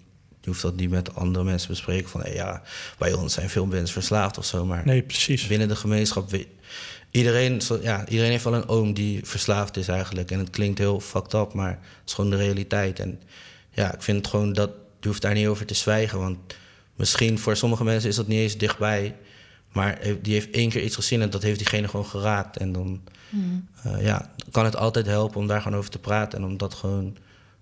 [0.42, 2.10] je hoeft dat niet met andere mensen bespreken.
[2.10, 2.62] Van hey, ja,
[2.98, 4.66] bij ons zijn veel mensen verslaafd of zo.
[4.66, 5.48] Maar nee, precies.
[5.48, 6.30] binnen de gemeenschap.
[7.16, 10.32] Iedereen, ja, iedereen heeft wel een oom die verslaafd is eigenlijk.
[10.32, 13.00] En het klinkt heel fucked up, maar het is gewoon de realiteit.
[13.00, 13.22] En
[13.70, 14.72] ja, ik vind het gewoon dat.
[15.00, 16.20] Je hoeft daar niet over te zwijgen.
[16.20, 16.38] Want
[16.96, 19.16] misschien voor sommige mensen is dat niet eens dichtbij.
[19.72, 22.58] Maar die heeft één keer iets gezien en dat heeft diegene gewoon geraakt.
[22.58, 23.68] En dan mm.
[23.86, 26.40] uh, ja, kan het altijd helpen om daar gewoon over te praten.
[26.40, 27.18] En om dat gewoon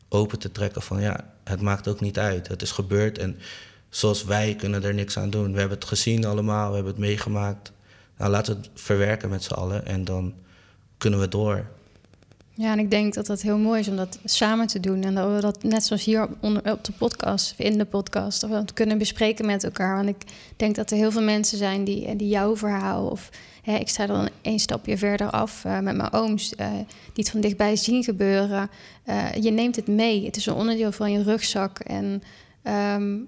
[0.09, 2.47] open te trekken van ja, het maakt ook niet uit.
[2.47, 3.37] Het is gebeurd en
[3.89, 5.53] zoals wij kunnen er niks aan doen.
[5.53, 7.72] We hebben het gezien allemaal, we hebben het meegemaakt.
[8.17, 10.33] Nou, laten we het verwerken met z'n allen en dan
[10.97, 11.65] kunnen we door.
[12.55, 15.03] Ja, en ik denk dat dat heel mooi is om dat samen te doen.
[15.03, 18.97] En dat we dat net zoals hier op, de podcast, in de podcast, dat kunnen
[18.97, 19.95] bespreken met elkaar.
[19.95, 20.23] Want ik
[20.55, 23.29] denk dat er heel veel mensen zijn die, die jouw verhaal of
[23.63, 26.71] Hè, ik sta dan een stapje verder af uh, met mijn ooms, uh,
[27.13, 28.69] die het van dichtbij zien gebeuren.
[29.39, 30.25] Je neemt het mee.
[30.25, 31.79] Het is een onderdeel van je rugzak.
[31.79, 32.23] En
[32.97, 33.27] um,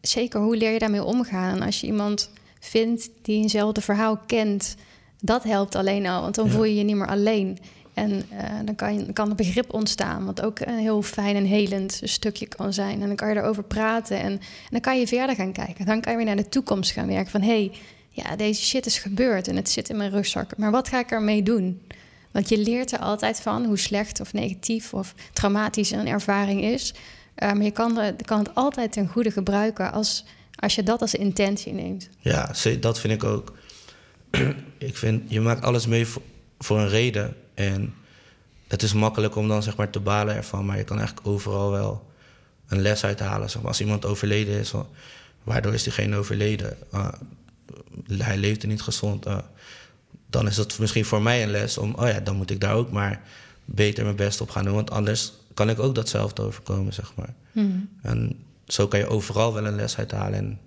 [0.00, 1.62] zeker, hoe leer je daarmee omgaan?
[1.62, 4.76] Als je iemand vindt die eenzelfde verhaal kent,
[5.20, 6.22] dat helpt alleen al.
[6.22, 6.52] Want dan ja.
[6.52, 7.58] voel je je niet meer alleen.
[7.94, 8.28] En
[8.64, 12.72] dan kan, kan er begrip ontstaan, wat ook een heel fijn en helend stukje kan
[12.72, 13.00] zijn.
[13.00, 15.86] En dan kan je erover praten en, en dan kan je verder gaan kijken.
[15.86, 17.42] Dan kan je weer naar de toekomst gaan werken van...
[17.42, 17.72] hey,
[18.10, 20.56] ja, deze shit is gebeurd en het zit in mijn rugzak.
[20.56, 21.80] Maar wat ga ik ermee doen?
[22.30, 26.94] Want je leert er altijd van hoe slecht of negatief of traumatisch een ervaring is.
[27.36, 30.24] Uh, maar je kan, er, kan het altijd ten goede gebruiken als,
[30.60, 32.08] als je dat als intentie neemt.
[32.18, 33.52] Ja, dat vind ik ook.
[34.78, 36.22] ik vind, je maakt alles mee voor,
[36.58, 37.36] voor een reden.
[37.54, 37.94] En
[38.68, 40.66] het is makkelijk om dan zeg maar te balen ervan.
[40.66, 42.10] Maar je kan eigenlijk overal wel
[42.68, 43.50] een les uithalen.
[43.50, 44.72] Zeg maar, als iemand overleden is,
[45.42, 46.76] waardoor is diegene overleden?
[46.94, 47.08] Uh,
[48.08, 49.26] hij leefde niet gezond.
[49.26, 49.38] Uh,
[50.26, 52.74] dan is dat misschien voor mij een les om, oh ja, dan moet ik daar
[52.74, 53.22] ook maar
[53.64, 54.74] beter mijn best op gaan doen.
[54.74, 57.34] Want anders kan ik ook datzelfde overkomen, zeg maar.
[57.52, 57.88] Mm.
[58.02, 60.38] En zo kan je overal wel een les uithalen.
[60.38, 60.58] En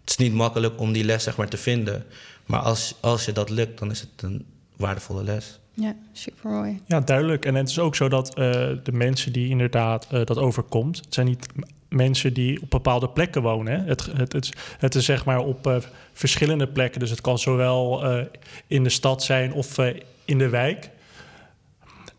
[0.00, 2.04] het is niet makkelijk om die les zeg maar, te vinden.
[2.46, 5.58] Maar als, als je dat lukt, dan is het een waardevolle les.
[5.74, 6.80] Ja, super mooi.
[6.86, 7.44] Ja, duidelijk.
[7.44, 8.34] En het is ook zo dat eh,
[8.82, 11.46] de mensen die inderdaad eh, dat overkomt, het zijn niet
[11.88, 13.72] mensen die op bepaalde plekken wonen.
[13.80, 13.86] Hè.
[13.86, 15.76] Het, het, het, het is zeg maar op eh,
[16.12, 17.00] verschillende plekken.
[17.00, 18.24] Dus het kan zowel eh,
[18.66, 20.90] in de stad zijn of eh, in de wijk.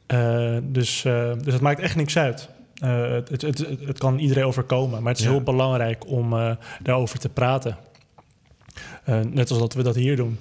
[0.10, 2.50] Eh, dus, eh, dus het maakt echt niks uit.
[2.80, 5.32] Eh, het, het, het, kan iedereen overkomen, maar het is Ja.
[5.32, 7.78] heel belangrijk om eh, daarover te praten.
[9.04, 10.40] Eh, net als dat we dat hier doen.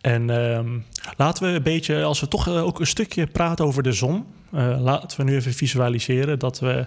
[0.00, 0.78] En ehm,
[1.16, 4.26] laten we een beetje, als we toch ook een stukje praten over de zon.
[4.78, 6.86] laten we nu even visualiseren dat we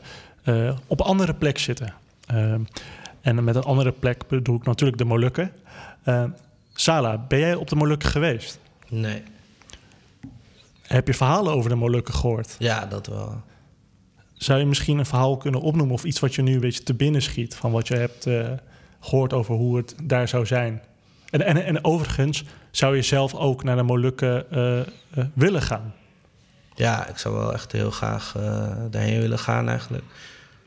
[0.88, 1.94] op een andere plek zitten.
[3.22, 5.52] En met een andere plek bedoel ik natuurlijk de Molukken.
[6.74, 8.60] Sala, ben jij op de Molukken geweest?
[8.88, 9.24] Nee.
[10.82, 12.56] Heb je verhalen over de Molukken gehoord?
[12.60, 13.42] Ja, dat wel.
[14.40, 16.94] Zou je misschien een verhaal kunnen opnoemen of iets wat je nu een beetje te
[16.94, 18.48] binnen schiet van wat je hebt eh,
[19.00, 20.82] gehoord over hoe het daar zou zijn?
[21.30, 24.86] En, en, en overigens, zou je zelf ook naar de Molukken eh, eh,
[25.34, 25.94] willen gaan?
[26.76, 28.36] Ja, ik zou wel echt heel graag
[28.90, 30.04] daarheen willen gaan eigenlijk.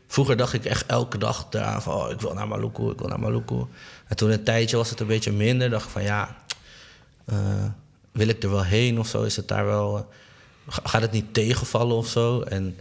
[0.07, 1.95] Vroeger dacht ik echt elke dag daaraan van...
[1.95, 3.65] Oh, ik wil naar Maluku, ik wil naar Maluku.
[4.09, 5.71] En toen een tijdje was het een beetje minder.
[5.71, 6.37] dacht ik van ja,
[8.13, 9.23] wil ik er wel heen of zo?
[9.23, 10.09] Is het daar wel...
[10.69, 12.41] ga- gaat het niet tegenvallen of zo?
[12.41, 12.77] En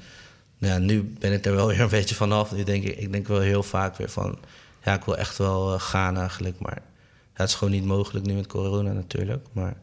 [0.62, 2.52] nou ja, nu ben ik er wel weer een beetje vanaf.
[2.52, 4.38] Nu denk ik, ik denk wel heel vaak weer van...
[4.84, 6.60] Ja, ik wil echt wel eh, gaan eigenlijk.
[6.60, 6.82] Maar
[7.34, 9.46] ja, het is gewoon niet mogelijk nu met corona natuurlijk.
[9.52, 9.74] Maar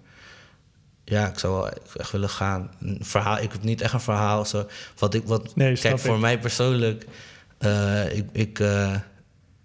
[1.05, 2.71] ja, ik zou wel echt willen gaan.
[2.81, 4.45] Een verhaal, ik heb niet echt een verhaal.
[4.45, 4.67] Zo,
[4.99, 6.21] wat ik, wat, Nee, kijk, voor ik.
[6.21, 7.07] mij persoonlijk,
[7.59, 8.95] eh, ik, ik, eh,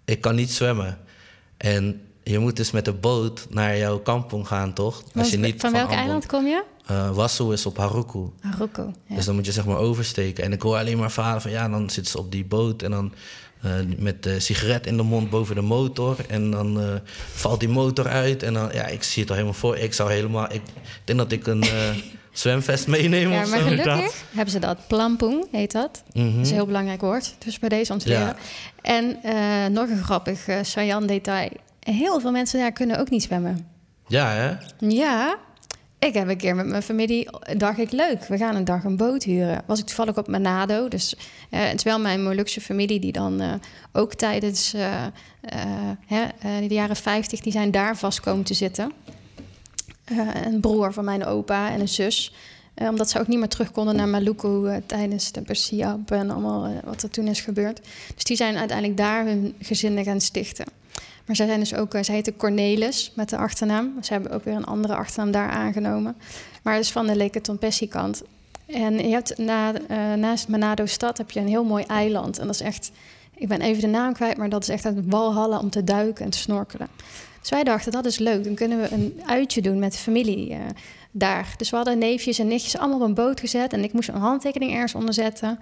[0.04, 0.98] ik kan niet zwemmen.
[1.56, 5.02] En je moet dus met de boot naar jouw kampong gaan, toch?
[5.12, 6.62] Want je niet van welk eiland kom je?
[6.86, 8.30] Eh, Wassu is op Haruku.
[8.42, 8.92] Marokko.
[9.06, 9.14] Ja.
[9.16, 10.44] Dus dan moet je zeg maar oversteken.
[10.44, 12.90] En ik hoor alleen maar verhalen van ja, dan zitten ze op die boot en
[12.90, 13.12] dan
[13.62, 16.16] eh, met de sigaret in de mond boven de motor.
[16.28, 16.86] En dan eh,
[17.32, 18.42] valt die motor uit.
[18.42, 19.76] En dan, ja, ik zie het al helemaal voor.
[19.76, 20.62] Ik zou helemaal, ik
[21.04, 21.88] denk dat ik een eh,
[22.32, 24.78] zwemvest meeneem Ja, of maar gelukkig hebben ze dat.
[24.88, 26.02] Plampoen heet dat.
[26.12, 26.32] Mhm.
[26.34, 27.34] Dat is een heel belangrijk woord.
[27.38, 28.18] Dus bij deze om te Ja.
[28.18, 28.36] leren.
[28.82, 31.50] En eh, nog een grappig uh, detail.
[31.80, 33.66] Heel veel mensen daar kunnen ook niet zwemmen.
[34.06, 34.54] Ja, hè?
[34.88, 35.38] Ja,
[36.04, 38.96] ik heb een keer met mijn familie, dacht ik leuk, we gaan een dag een
[38.96, 39.62] boot huren.
[39.66, 41.16] Was ik toevallig op Manado, dus
[41.50, 43.52] eh, het is wel mijn Molukse familie die dan eh,
[43.92, 45.10] ook tijdens eh, eh,
[46.06, 48.92] hè, eh, de jaren 50, die zijn daar vast komen te zitten.
[50.04, 52.32] Eh, een broer van mijn opa en een zus.
[52.74, 56.30] Eh, omdat ze ook niet meer terug konden naar Maluku eh, tijdens de Bersiap en
[56.30, 57.80] allemaal eh, wat er toen is gebeurd.
[58.14, 60.64] Dus die zijn uiteindelijk daar hun gezinnen gaan stichten.
[61.26, 63.92] Maar zij zijn dus ook, uh, zij heette Cornelis met de achternaam.
[64.02, 66.16] Ze hebben ook weer een andere achternaam daar aangenomen.
[66.62, 67.40] Maar dus van de Leke
[67.88, 68.22] kant.
[68.66, 72.38] En je hebt na, uh, naast Manado stad heb je een heel mooi eiland.
[72.38, 72.90] En dat is echt,
[73.36, 76.24] ik ben even de naam kwijt, maar dat is echt een walhalla om te duiken
[76.24, 76.88] en te snorkelen.
[77.40, 78.44] Dus wij dachten, dat is leuk.
[78.44, 80.58] Dan kunnen we een uitje doen met de familie uh,
[81.10, 81.54] daar.
[81.56, 83.72] Dus we hadden neefjes en nichtjes allemaal op een boot gezet.
[83.72, 85.58] En ik moest een handtekening ergens onder zetten.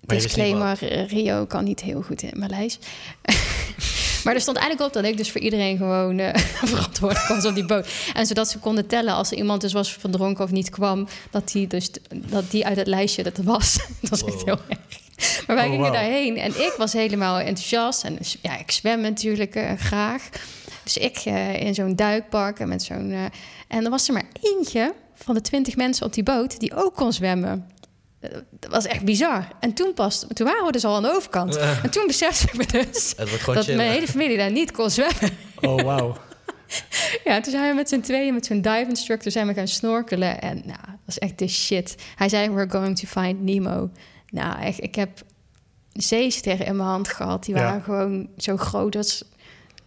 [0.00, 2.78] Disclaimer, Rio kan niet heel goed in Maleis.
[4.24, 6.34] Maar er stond eigenlijk op dat ik dus voor iedereen gewoon uh,
[6.74, 7.88] verantwoordelijk was op die boot.
[8.14, 11.48] En zodat ze konden tellen als er iemand dus was verdronken of niet kwam, dat
[11.52, 13.78] die, dus, dat die uit het lijstje dat er was.
[14.00, 15.00] dat was echt heel erg.
[15.46, 15.94] Maar wij Oh, gingen wow.
[15.94, 18.04] daarheen en ik was helemaal enthousiast.
[18.04, 20.28] En ja, ik zwem natuurlijk uh, graag.
[20.82, 23.30] Dus ik uh, in zo'n duikpark en met zo'n.
[23.68, 26.94] en er was er maar eentje van de twintig mensen op die boot die ook
[26.94, 27.66] kon zwemmen.
[28.50, 29.48] Dat was echt bizar.
[29.60, 31.56] En toen pas, toen waren we dus al aan de overkant.
[31.56, 33.76] En toen besefte ik me dus dat chillen.
[33.76, 35.30] mijn hele familie daar niet kon zwemmen.
[35.60, 36.16] Oh, wauw.
[37.24, 40.40] ja, toen zijn we met z'n tweeën, met zo'n dive instructor, zijn we gaan snorkelen.
[40.40, 41.94] En nou, dat was echt de shit.
[42.16, 43.90] Hij zei, we're going to find Nemo.
[44.30, 45.22] Nou, echt, ik heb
[45.92, 47.44] zeesterren in mijn hand gehad.
[47.44, 47.80] Die waren ja.
[47.80, 49.24] gewoon zo groot als,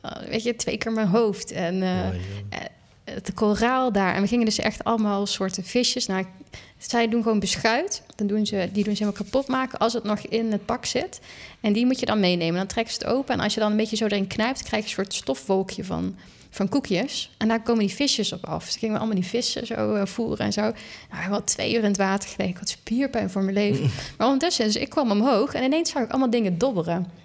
[0.05, 1.51] uh, weet je, twee keer mijn hoofd.
[1.51, 2.59] En uh, oh,
[3.05, 4.15] het koraal daar.
[4.15, 6.05] En we gingen dus echt allemaal soorten visjes.
[6.05, 6.25] Nou,
[6.77, 8.03] zij doen gewoon beschuit.
[8.15, 10.85] Dan doen ze, die doen ze helemaal kapot maken als het nog in het pak
[10.85, 11.19] zit.
[11.61, 12.55] En die moet je dan meenemen.
[12.55, 13.33] Dan trekken ze het open.
[13.33, 16.15] En als je dan een beetje zo erin knijpt, krijg je een soort stofwolkje van,
[16.49, 17.31] van koekjes.
[17.37, 18.65] En daar komen die visjes op af.
[18.65, 20.61] Dus gingen we allemaal die vissen zo uh, voeren en zo.
[20.61, 20.73] Nou,
[21.09, 22.53] we hebben al twee uur in het water gelegen.
[22.53, 23.89] Ik had spierpijn voor mijn leven.
[24.17, 27.23] maar ondertussen, dus ik kwam omhoog en ineens zag ik allemaal dingen dobberen.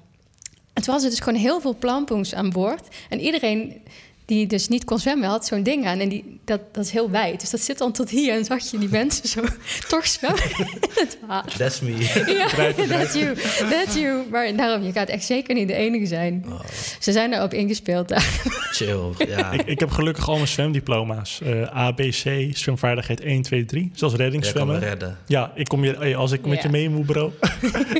[0.72, 2.88] En toen was er dus gewoon heel veel plampoens aan boord.
[3.08, 3.82] En iedereen
[4.30, 5.98] die dus niet kon zwemmen, had zo'n ding aan.
[5.98, 7.40] En die, dat, dat is heel wijd.
[7.40, 8.34] Dus dat zit dan tot hier.
[8.34, 9.40] En zag je die mensen zo
[9.88, 11.58] toch zwemmen in het water.
[11.58, 11.96] That's me.
[12.26, 12.48] Ja,
[12.98, 13.34] that's you.
[13.70, 14.28] That's you.
[14.30, 16.44] Maar daarom, je gaat echt zeker niet de enige zijn.
[16.48, 16.60] Oh.
[16.98, 18.40] Ze zijn erop ingespeeld daar.
[18.72, 19.52] Chill, ja.
[19.52, 21.40] ik, ik, heb gelukkig al mijn zwemdiploma's.
[21.42, 23.90] Uh, ABC, zwemvaardigheid 1, 2, 3.
[23.94, 24.80] Zoals reddingszwemmen.
[24.80, 25.18] Ja, redden.
[25.26, 27.32] Ja, ik kom je, hey, als ik met je mee moet, bro.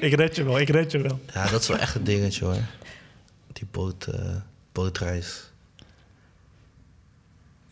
[0.01, 1.21] ik red je wel, ik red je wel.
[1.35, 2.55] Ja, dat is wel echt een dingetje, hoor.
[3.53, 4.21] Die boot, uh,
[4.73, 5.50] bootreis.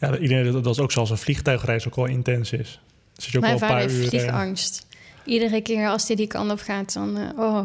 [0.01, 2.81] Ja, iedereen dat is ook zoals een vliegtuigreis ook al intens is.
[3.17, 4.21] Zit je ook Mijn wel een vader paar heeft uur...
[4.21, 4.87] vliegangst.
[5.25, 7.17] Iedere keer als hij die kant op gaat, dan...
[7.17, 7.65] eh, oh,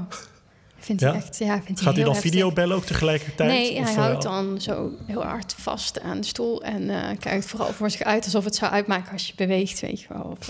[0.77, 1.17] vindt hij Ja?
[1.17, 1.37] echt...
[1.37, 2.31] Ja, vindt gaat hij dan heftig.
[2.31, 3.49] videobellen ook tegelijkertijd?
[3.49, 7.17] Nee, Of, hij eh, houdt dan zo heel hard vast aan de stoel en eh,
[7.19, 10.37] kijkt vooral voor zich uit alsof het zou uitmaken als je beweegt, weet je wel.
[10.39, 10.45] Of,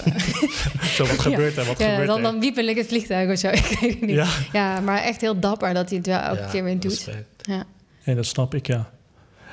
[0.95, 1.65] Zo, wat gebeurt er?
[1.65, 2.23] Wat ja, gebeurt dan, er?
[2.23, 3.47] dan wiepel ik het vliegtuig of zo.
[3.63, 4.09] Ik weet het niet.
[4.09, 4.27] Ja.
[4.53, 6.91] Ja, maar echt heel dapper dat hij het wel elke Ja, keer weer doet.
[6.91, 7.25] respect.
[7.41, 7.63] Ja.
[8.03, 8.89] nee, dat snap ik, ja.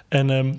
[0.09, 0.55] En ehm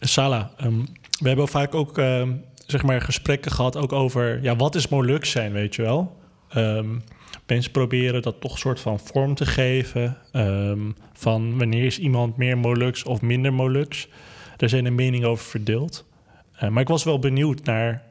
[0.00, 0.80] Sala, ehm,
[1.18, 4.42] we hebben vaak ook ehm, zeg maar gesprekken gehad ook over...
[4.42, 6.16] ja, wat is Molux zijn, weet je wel?
[6.48, 6.98] Ehm,
[7.46, 10.16] mensen proberen dat toch soort van vorm te geven...
[10.32, 14.08] ehm, van wanneer is iemand meer Molux of minder Molux.
[14.56, 16.04] Daar zijn de meningen over verdeeld.
[16.52, 18.02] Eh, maar ik was wel benieuwd naar...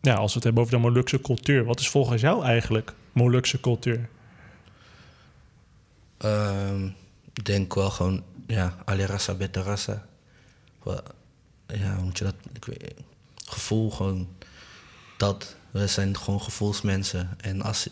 [0.00, 1.64] ja, als we het hebben over de Molukse cultuur...
[1.64, 4.08] wat is volgens jou eigenlijk Molukse cultuur?
[7.34, 8.74] Ik denk wel gewoon, ja,
[9.52, 10.06] rasa.
[10.82, 11.00] Wel,
[11.74, 12.34] Ja, hoe moet je dat,
[13.44, 14.28] gevoel gewoon,
[15.16, 17.30] dat, we zijn gewoon gevoelsmensen.
[17.40, 17.88] En als,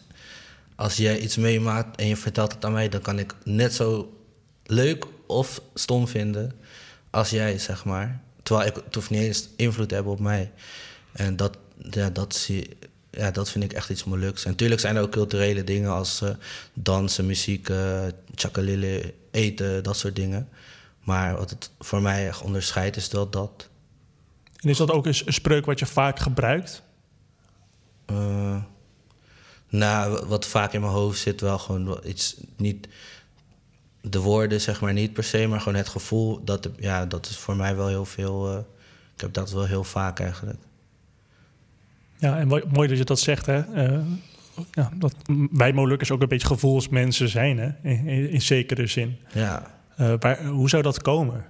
[0.74, 4.18] als jij iets meemaakt en je vertelt het aan mij, dan kan ik net zo
[4.64, 6.52] leuk of stom vinden
[7.10, 8.20] als jij, zeg maar.
[8.42, 10.52] Terwijl ik, het hoeft niet eens invloed te hebben op mij.
[11.12, 11.56] En dat,
[11.90, 12.48] ja, dat,
[13.10, 14.44] ja, dat vind ik echt iets moeilijks.
[14.44, 16.30] En natuurlijk zijn er ook culturele dingen als eh,
[16.72, 18.06] dansen, muziek, uh,
[19.30, 20.48] eten, dat soort dingen.
[21.08, 23.68] Maar wat het voor mij echt onderscheidt is wel dat.
[24.56, 26.82] En is dat ook een, een spreuk wat je vaak gebruikt?
[28.10, 28.56] Uh,
[29.68, 32.88] nou, wat vaak in mijn hoofd zit, wel gewoon iets niet.
[34.00, 36.44] De woorden, zeg maar niet per se, maar gewoon het gevoel.
[36.44, 38.52] Dat, ja, dat is voor mij wel heel veel.
[38.52, 38.58] Uh,
[39.14, 40.58] ik heb dat wel heel vaak eigenlijk.
[42.16, 43.88] Ja, en mooi dat je dat zegt, hè?
[43.88, 44.06] Uh,
[44.70, 45.14] ja, dat
[45.50, 47.70] wij Molukkers ook een beetje gevoelsmensen zijn, hè?
[47.82, 49.18] In, in, in zekere zin.
[49.32, 49.76] Ja.
[50.00, 51.44] Uh, maar hoe zou dat komen?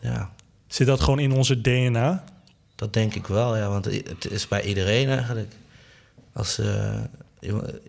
[0.00, 0.30] Ja.
[0.66, 2.24] Zit dat gewoon in onze DNA?
[2.74, 5.54] Dat denk ik wel, ja, want het is bij iedereen eigenlijk.
[6.32, 7.00] Als uh,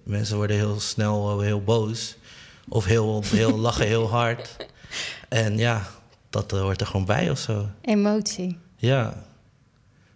[0.04, 2.18] mensen worden heel snel heel boos
[2.68, 4.56] of heel, heel lachen heel hard.
[5.30, 5.88] En ja,
[6.30, 7.70] dat uh, hoort er gewoon bij of zo.
[7.82, 8.58] Emotie.
[8.76, 9.24] Ja,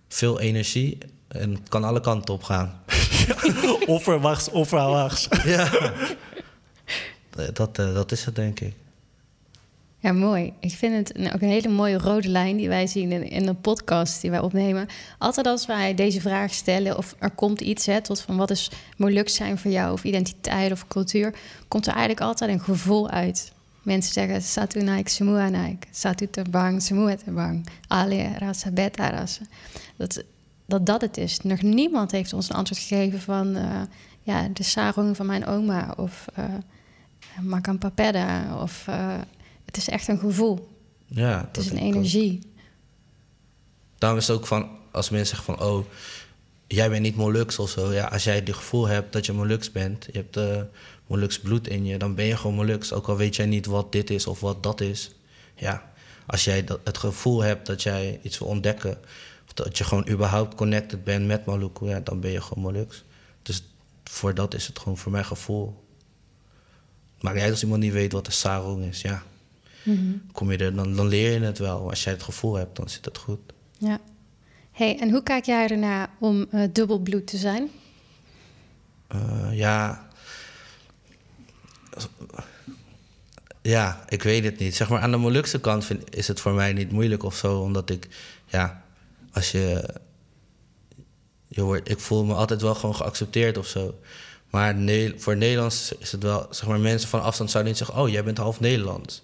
[0.08, 0.98] veel energie
[1.28, 2.82] en het kan alle kanten op gaan.
[3.86, 5.28] Offerwachts, offerwachts.
[5.44, 5.70] ja,
[7.54, 8.74] dat, uh, dat is het denk ik.
[10.04, 10.54] Ja, mooi.
[10.60, 13.54] Ik vind het ook een hele mooie rode lijn die wij zien in, in de
[13.54, 14.88] podcast die wij opnemen.
[15.18, 18.72] Altijd als wij deze vraag stellen of er komt iets, hè, tot van wat is
[18.98, 21.36] Molux zijn voor jou of identiteit of cultuur,
[21.68, 23.52] komt er eigenlijk altijd een gevoel uit.
[23.82, 29.42] Mensen zeggen satu naik, semua naik, satu terbang, semua terbang, ale rasa, beta rasa.
[29.96, 30.24] Dat,
[30.66, 31.40] dat dat het is.
[31.40, 33.82] Nog niemand heeft ons een antwoord gegeven van uh,
[34.22, 36.26] ja, de sarong van mijn oma of
[37.42, 38.86] makan papeda of...
[38.90, 39.16] Uh,
[39.66, 40.70] het is echt een gevoel.
[41.06, 42.42] Ja, het is een energie.
[42.44, 42.52] Ook.
[43.98, 45.86] Daarom is het ook van, als mensen zeggen van, oh,
[46.68, 47.94] jij bent niet Molux of zo.
[47.94, 50.62] Ja, als jij het gevoel hebt dat je Molux bent, je hebt uh,
[51.08, 52.94] Molux bloed in je, dan ben je gewoon Molux.
[52.94, 55.12] Ook al weet jij niet wat dit is of wat dat is.
[55.56, 55.92] Ja,
[56.26, 58.98] als jij dat, het gevoel hebt dat jij iets wil ontdekken,
[59.46, 63.04] of dat je gewoon überhaupt connected bent met Maluku, ja, dan ben je gewoon Molux.
[63.42, 63.64] Dus
[64.04, 65.83] voor dat is het gewoon voor mijn gevoel.
[67.24, 69.24] Maar jij als iemand niet weet wat een sarong is, ja.
[69.84, 70.22] Mm -hmm.
[70.32, 71.90] Kom je er, dan, dan leer je het wel.
[71.90, 73.40] Als jij het gevoel hebt, dan zit het goed.
[73.78, 74.00] Ja.
[74.72, 77.70] Hey, en hoe kijk jij ernaar om uh, dubbelbloed te zijn?
[79.16, 80.08] Uh, ja.
[83.62, 84.76] Ja, ik weet het niet.
[84.76, 87.60] Zeg maar aan de Molukse kant vind, is het voor mij niet moeilijk of zo,
[87.60, 88.08] omdat ik,
[88.46, 88.84] ja,
[89.32, 89.90] als je,
[91.48, 94.00] je wordt, ik voel me altijd wel gewoon geaccepteerd of zo.
[94.54, 94.76] Maar
[95.18, 98.24] voor Nederlands is het wel, zeg maar, mensen van afstand zouden niet zeggen: Oh, jij
[98.24, 99.22] bent half Nederlands.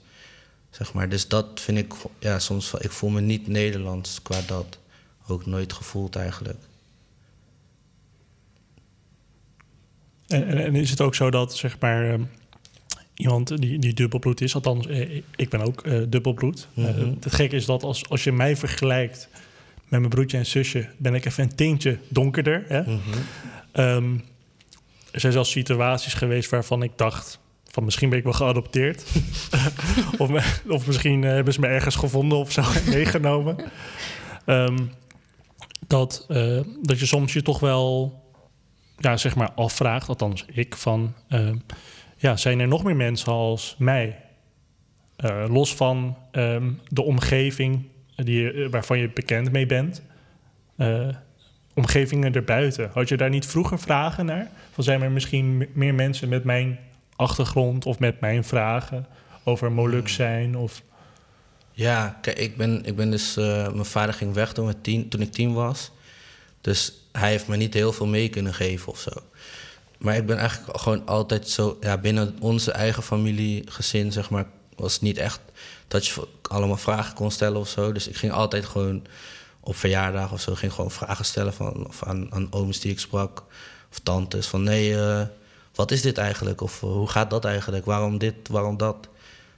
[0.70, 4.80] Zeg maar, dus dat vind ik, ja, soms, ik voel me niet Nederlands qua dat.
[5.28, 6.58] Ook nooit gevoeld eigenlijk.
[10.28, 12.30] En, en, en is het ook zo dat, zeg maar, um,
[13.16, 16.68] iemand die, die dubbelbloed is, althans, eh, ik ben ook uh, dubbelbloed.
[16.74, 17.00] Mm -hmm.
[17.00, 19.30] uh, het gekke is dat als, als je mij vergelijkt
[19.88, 22.66] met mijn broertje en zusje, ben ik even een tintje donkerder.
[22.68, 22.82] Hè?
[22.82, 23.00] Mm
[23.74, 23.86] -hmm.
[23.86, 24.24] um,
[25.12, 27.40] er zijn zelfs situaties geweest waarvan ik dacht
[27.72, 29.04] van misschien ben ik wel geadopteerd.
[30.18, 33.58] of, me, of, misschien uh, hebben ze me ergens gevonden of zo meegenomen.
[34.46, 34.92] Um,
[35.88, 38.20] dat, uh, dat je soms je toch wel
[38.98, 41.52] ja, zeg maar afvraagt, althans ik, van uh,
[42.18, 44.22] ja, zijn er nog meer mensen als mij?
[45.18, 50.04] Uh, los van um, de omgeving die, waarvan je bekend mee bent.
[51.80, 52.90] Omgevingen erbuiten.
[52.94, 54.48] Had je daar niet vroeger vragen naar?
[54.72, 56.80] Van zijn er misschien meer mensen met mijn
[57.16, 59.06] achtergrond of met mijn vragen
[59.44, 60.58] over Molux zijn?
[60.58, 60.82] Of...
[61.72, 63.38] Ja, kijk, ik ben, ik ben dus...
[63.38, 65.92] eh, mijn vader ging weg toen, we tien, toen ik tien was.
[66.62, 69.12] Dus hij heeft me niet heel veel mee kunnen geven of zo.
[69.98, 71.78] Maar ik ben eigenlijk gewoon altijd zo...
[71.82, 74.46] Ja, binnen onze eigen familie, gezin, zeg maar...
[74.76, 75.40] was het niet echt
[75.88, 77.92] dat je allemaal vragen kon stellen of zo.
[77.92, 79.06] Dus ik ging altijd gewoon
[79.70, 80.56] op verjaardag of zo...
[80.56, 83.44] ging gewoon vragen stellen van, of aan, aan ooms die ik sprak.
[83.92, 85.22] Of tantes, van nee, eh,
[85.76, 86.62] wat is dit eigenlijk?
[86.62, 87.86] Of eh, hoe gaat dat eigenlijk?
[87.86, 89.08] Waarom dit, waarom dat?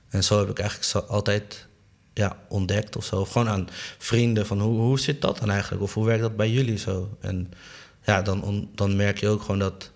[0.09, 1.67] En zo heb ik eigenlijk altijd
[2.13, 3.15] ja, ontdekt of zo.
[3.19, 5.83] Of gewoon aan vrienden van hoe, hoe zit dat dan eigenlijk?
[5.83, 7.17] Of hoe werkt dat bij jullie zo?
[7.21, 7.51] En
[8.05, 9.91] ja, dan, on- dan merk je ook gewoon dat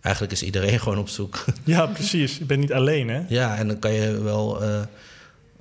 [0.00, 1.44] eigenlijk is iedereen gewoon op zoek.
[1.64, 2.38] Ja, precies.
[2.38, 3.22] Je bent niet alleen, hè?
[3.28, 4.80] ja, en dan kan je wel eh,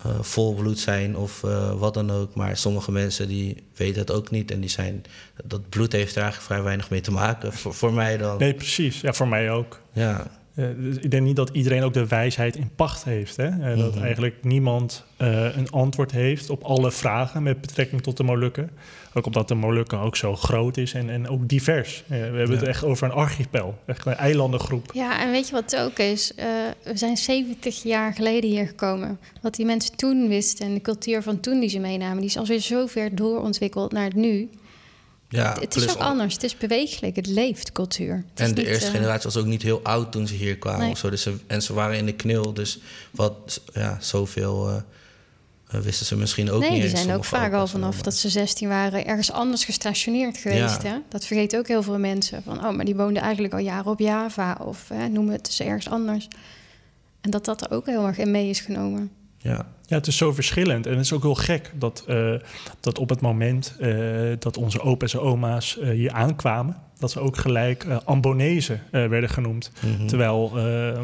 [0.03, 2.35] eh, volbloed zijn of eh, wat dan ook.
[2.35, 4.51] Maar sommige mensen die weten het ook niet.
[4.51, 5.03] En die zijn,
[5.43, 7.53] dat bloed heeft er eigenlijk vrij weinig mee te maken.
[7.53, 8.37] Voor, voor mij dan.
[8.37, 9.01] Nee, precies.
[9.01, 9.79] Ja, voor mij ook.
[9.93, 10.40] Ja,
[10.79, 13.35] dus ik denk niet dat iedereen ook de wijsheid in pacht heeft.
[13.37, 13.47] Hè?
[13.47, 14.03] Eh, Dat Mhm.
[14.03, 18.69] eigenlijk niemand eh, een antwoord heeft op alle vragen met betrekking tot de Molukken.
[19.13, 22.03] Ook omdat de Molukken ook zo groot is en, en ook divers.
[22.03, 24.91] Eh, we hebben het echt over een archipel, echt een eilandengroep.
[24.93, 26.33] Ja, en weet je wat het ook is?
[26.35, 26.45] Eh,
[26.83, 29.19] we zijn 70 jaar geleden hier gekomen.
[29.41, 32.37] Wat die mensen toen wisten en de cultuur van toen die ze meenamen, die is
[32.37, 34.49] alweer zo ver doorontwikkeld naar het nu.
[35.31, 36.33] Ja het is ook anders.
[36.33, 37.15] Het is bewegelijk.
[37.15, 38.25] Het leeft cultuur.
[38.29, 40.57] Het En de niet, eerste eh, generatie was ook niet heel oud toen ze hier
[40.57, 40.79] kwamen.
[40.79, 40.91] Nee.
[40.91, 41.09] Of zo.
[41.09, 42.53] Dus ze, en ze waren in de knil.
[42.53, 42.79] Dus
[43.11, 44.75] wat, ja, zoveel eh,
[45.67, 47.01] eh, wisten ze misschien ook nee, niet die eens.
[47.01, 50.81] zijn ook vaak al vanaf dat ze 16 waren ergens anders gestationeerd geweest.
[50.81, 50.89] Ja.
[50.89, 50.97] Hè?
[51.09, 52.43] Dat vergeten ook heel veel mensen.
[52.43, 55.59] Van, oh, maar die woonden eigenlijk al jaren op Java of hè, noem het dus
[55.59, 56.27] ergens anders.
[57.21, 59.11] En dat dat er ook heel erg in mee is genomen.
[59.41, 60.85] Ja, Ja, het is zo verschillend.
[60.85, 62.33] En het is ook heel gek dat, eh,
[62.79, 63.95] dat op het moment eh,
[64.39, 69.71] dat onze opa's en oma's eh, hier aankwamen, dat ze ook gelijk Ambonezen werden genoemd.
[69.79, 70.07] Mhm.
[70.07, 70.51] Terwijl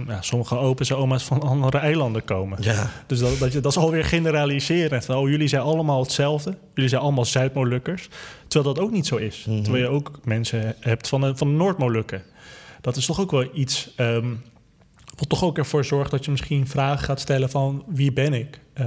[0.08, 2.58] ja, sommige opa's en oma's van andere eilanden komen.
[2.62, 5.06] ja, Dus dat, dat, je, dat is alweer generaliserend.
[5.06, 6.58] Van, oh, jullie zijn allemaal hetzelfde.
[6.74, 8.10] Jullie zijn allemaal Zuid-Molukkers.
[8.48, 9.46] Terwijl dat ook niet zo is.
[9.48, 9.62] Mhm.
[9.62, 12.24] Terwijl je ook mensen hebt van de, van de Noord-Molukken.
[12.82, 13.94] Dat is toch ook wel iets...
[13.96, 14.26] ehm,
[15.18, 17.84] wat toch ook ervoor zorgt dat je misschien vragen gaat stellen van...
[17.88, 18.60] wie ben ik?
[18.74, 18.86] Eh,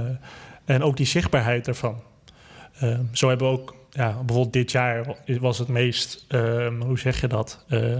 [0.65, 2.01] en ook die zichtbaarheid ervan.
[2.79, 3.75] Ehm, zo hebben we ook...
[3.89, 6.25] Ja, bijvoorbeeld dit jaar was het meest...
[6.27, 7.65] ehm, hoe zeg je dat?
[7.67, 7.97] Eh,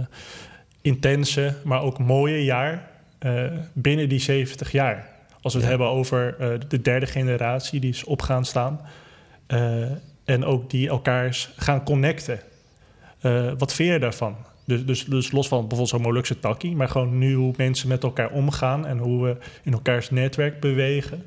[0.80, 2.90] intense, maar ook mooie jaar...
[3.18, 5.10] eh, binnen die 70 jaar.
[5.42, 5.74] Als we het Ja.
[5.76, 6.36] hebben over
[6.68, 8.80] de derde generatie die is op gaan staan.
[10.24, 12.40] en ook die elkaars gaan connecten.
[13.58, 14.36] Wat vind je daarvan?
[14.64, 18.02] Dus, dus, dus los van bijvoorbeeld zo'n Molukse takkie, maar gewoon nu hoe mensen met
[18.02, 21.24] elkaar omgaan en hoe we in elkaars netwerk bewegen.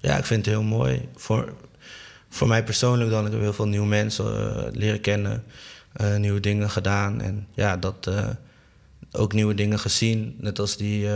[0.00, 1.08] ja, ik vind het heel mooi.
[1.14, 1.52] Voor,
[2.28, 3.26] voor mij persoonlijk dan.
[3.26, 5.44] Ik heb heel veel nieuwe mensen eh, leren kennen.
[5.92, 7.20] eh, nieuwe dingen gedaan.
[7.20, 8.28] En ja, dat, eh,
[9.12, 10.36] ook nieuwe dingen gezien.
[10.38, 11.08] Net als die,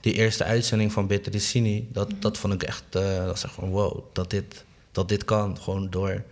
[0.00, 1.88] die eerste uitzending van Bitter di Cini.
[1.92, 5.58] Dat, dat vond ik echt, dat echt van wow, dat dit, dat dit kan.
[5.60, 6.22] Gewoon door,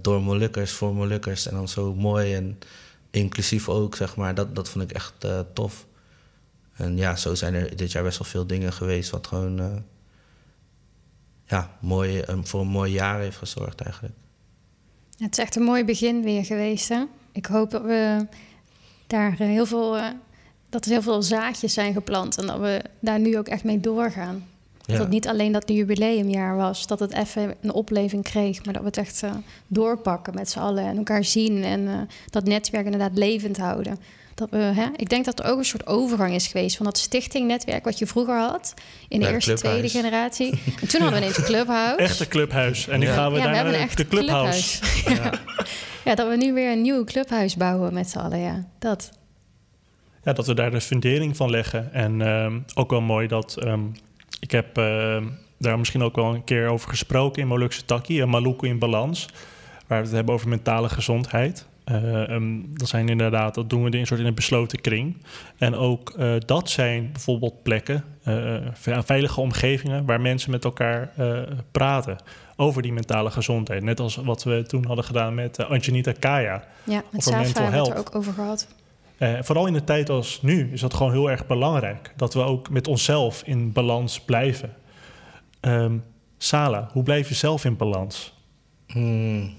[0.00, 1.46] door Molukkers, voor Molukkers.
[1.46, 2.58] En dan zo mooi en
[3.12, 4.34] inclusief ook, zeg maar.
[4.34, 5.86] Dat, dat vond ik echt eh, tof.
[6.72, 9.10] En ja, zo zijn er dit jaar best wel veel dingen geweest...
[9.10, 9.76] wat gewoon eh,
[11.44, 14.14] ja, mooi, eh, voor een mooi jaar heeft gezorgd eigenlijk.
[15.18, 16.88] Het is echt een mooi begin weer geweest.
[16.88, 17.04] Hè?
[17.32, 18.26] Ik hoop dat we
[19.06, 19.98] daar heel veel,
[20.68, 23.80] dat er heel veel zaadjes zijn geplant en dat we daar nu ook echt mee
[23.80, 24.46] doorgaan.
[24.86, 28.82] Dat het niet alleen dat jubileumjaar was, dat het even een opleving kreeg, maar dat
[28.82, 29.30] we het echt eh,
[29.66, 31.94] doorpakken met z'n allen en elkaar zien en eh,
[32.30, 33.98] dat netwerk inderdaad levend houden.
[34.34, 36.98] Dat we, hè, ik denk dat er ook een soort overgang is geweest van dat
[36.98, 38.74] stichtingnetwerk wat je vroeger had
[39.08, 40.50] in de Ja, eerste, tweede generatie.
[40.80, 41.96] En toen hadden we ineens een clubhouse.
[42.02, 42.88] Echte clubhuis.
[42.88, 43.12] En nu Ja.
[43.14, 44.80] gaan we ja, we daar hebben een naar echte de clubhouse.
[44.80, 45.40] clubhuis.
[45.56, 45.64] Ja.
[46.04, 48.64] Ja, dat we nu weer een nieuw clubhuis bouwen met z'n allen, ja.
[48.78, 49.10] Dat.
[50.24, 51.92] Ja, dat we daar de fundering van leggen.
[51.92, 53.56] En ehm, ook wel mooi dat...
[53.56, 53.80] ehm,
[54.42, 55.24] ik heb ehm,
[55.58, 59.26] daar misschien ook wel een keer over gesproken in Molukse Takkie, en Maluku in Balans,
[59.86, 61.66] waar we het hebben over mentale gezondheid.
[61.84, 65.16] Eh, ehm, dat zijn inderdaad, dat doen we in een soort in een besloten kring.
[65.58, 71.12] En ook eh, dat zijn bijvoorbeeld plekken, eh, ve- veilige omgevingen waar mensen met elkaar
[71.16, 71.38] eh,
[71.72, 72.16] praten
[72.56, 73.82] over die mentale gezondheid.
[73.82, 76.64] Net als wat we toen hadden gedaan met eh, Anjanita Kaya.
[76.84, 78.08] Ja, met Over Safa mental hebben we het er health.
[78.08, 78.68] ook over gehad.
[79.22, 82.12] Eh, vooral in de tijd als nu is dat gewoon heel erg belangrijk.
[82.16, 84.76] Dat we ook met onszelf in balans blijven.
[85.60, 85.98] Ehm,
[86.38, 88.34] Sala, hoe blijf je zelf in balans?
[88.86, 89.54] Hmm.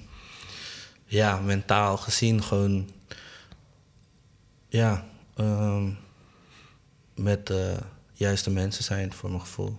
[1.05, 2.89] ja, mentaal gezien gewoon...
[4.67, 5.05] Ja,
[5.35, 5.89] ehm,
[7.15, 7.77] met de
[8.11, 9.77] juiste mensen zijn voor mijn gevoel.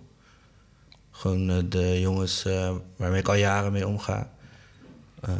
[1.11, 4.31] Gewoon eh, de jongens eh, waarmee ik al jaren mee omga.
[5.21, 5.33] Eh,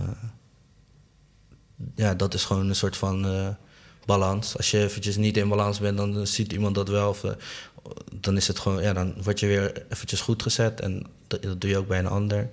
[1.96, 3.48] ja, dat is gewoon een soort van eh,
[4.06, 4.58] balans.
[4.58, 7.16] Als je eventjes niet in balans bent, dan ziet iemand dat wel.
[7.24, 7.32] Eh,
[8.20, 10.80] dan is het gewoon, ja, dan word je weer eventjes goed gezet.
[10.82, 12.49] En dat, doe je ook bij een ander.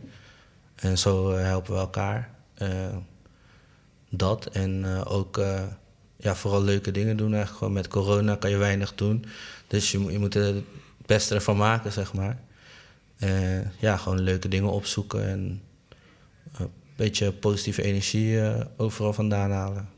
[0.74, 2.30] En zo eh, helpen we elkaar.
[2.54, 2.96] Eh,
[4.08, 4.46] dat.
[4.46, 5.40] En ook
[6.16, 7.58] ja, vooral leuke dingen doen eigenlijk.
[7.58, 9.24] Gewoon met corona kan je weinig doen.
[9.66, 10.64] Dus je, moet- je moet het
[11.06, 12.40] beste ervan maken, zeg maar.
[13.18, 15.62] Eh, ja, gewoon leuke dingen opzoeken en
[16.58, 18.40] een beetje positieve energie
[18.76, 19.88] overal vandaan halen.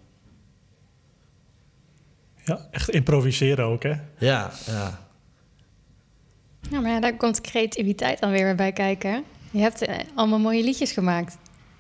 [2.45, 3.95] Ja, echt improviseren ook, hè?
[4.18, 4.99] Ja, ja.
[6.70, 9.24] Ja, maar ja, daar komt creativiteit dan weer bij kijken.
[9.51, 11.36] Je hebt eh, allemaal mooie liedjes gemaakt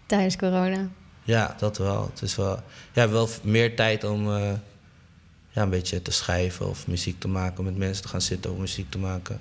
[0.06, 0.88] tijdens corona.
[1.22, 2.10] Ja, dat wel.
[2.12, 2.62] Het is wel,
[2.92, 4.52] ja, wel meer tijd om eh,
[5.50, 8.52] ja, een beetje te schrijven of muziek te maken, om met mensen te gaan zitten
[8.52, 9.40] om muziek te maken.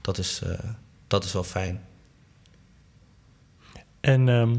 [0.00, 0.58] Dat is, eh,
[1.06, 1.80] dat is wel fijn.
[4.00, 4.56] En ehm,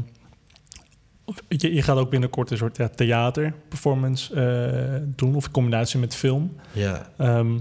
[1.48, 6.14] je, je gaat ook binnenkort een soort ja, theaterperformance eh, doen, of in combinatie met
[6.14, 6.56] film.
[6.72, 7.58] Ja, Ehm,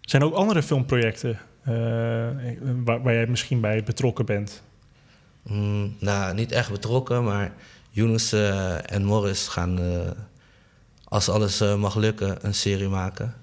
[0.00, 1.74] zijn er ook andere filmprojecten eh,
[2.84, 4.62] waar, waar jij misschien bij betrokken bent?
[5.42, 7.52] Mm, nou, niet echt betrokken, maar
[7.90, 9.78] Younes eh, en Morris gaan,
[11.04, 13.34] als alles mag lukken, een serie maken.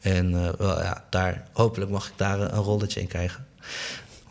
[0.00, 3.46] En wel, ja, daar, hopelijk mag ik daar een rolletje in krijgen.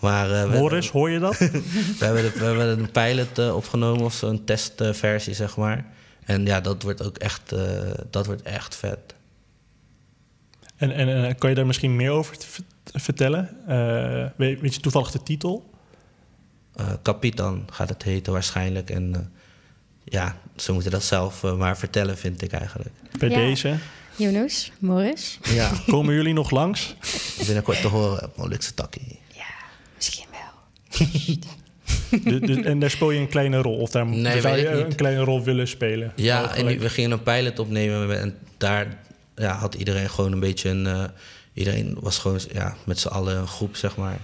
[0.04, 1.38] Maar, eh, we- Morris, hoor je dat?
[2.00, 5.86] We hebben, de, we hebben een pilot eh, opgenomen, of zo'n testversie, zeg maar.
[6.26, 7.62] En ja, dat wordt ook echt, eh,
[8.10, 9.00] dat wordt echt vet.
[10.76, 13.50] en en eh, kan je daar misschien meer over te vert- vertellen?
[13.68, 15.70] Eh, weet, weet je toevallig de titel?
[16.76, 18.90] Eh Kapitan gaat het heten waarschijnlijk.
[18.90, 19.20] En eh,
[20.04, 22.92] ja, ze moeten dat zelf eh, maar vertellen, vind ik eigenlijk.
[23.20, 23.36] Bij Ja.
[23.36, 23.76] deze.
[24.16, 25.40] Yunus, Morris.
[25.44, 26.96] Ja, Komen jullie nog langs?
[27.46, 29.20] binnenkort te horen op Molukse Takkie.
[32.24, 33.78] De- de- en daar speel je een kleine rol?
[33.78, 36.12] Of daar Nee, zou je een kleine rol willen spelen?
[36.16, 38.98] Ja, en we gingen een pilot opnemen en daar
[39.36, 40.88] ja, had iedereen gewoon een beetje een...
[40.88, 41.04] eh,
[41.54, 44.20] iedereen was gewoon ja, met z'n allen een groep, zeg maar.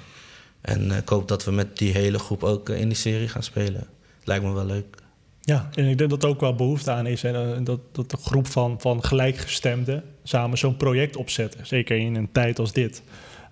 [0.62, 3.28] En eh, ik hoop dat we met die hele groep ook eh, in die serie
[3.28, 3.88] gaan spelen.
[4.24, 4.96] Lijkt me wel leuk.
[5.42, 7.24] Ja, en ik denk dat er ook wel behoefte aan is.
[7.24, 11.68] En dat, dat een groep van, van gelijkgestemden samen zo'n project opzetten.
[11.68, 13.02] Zeker in een tijd als dit.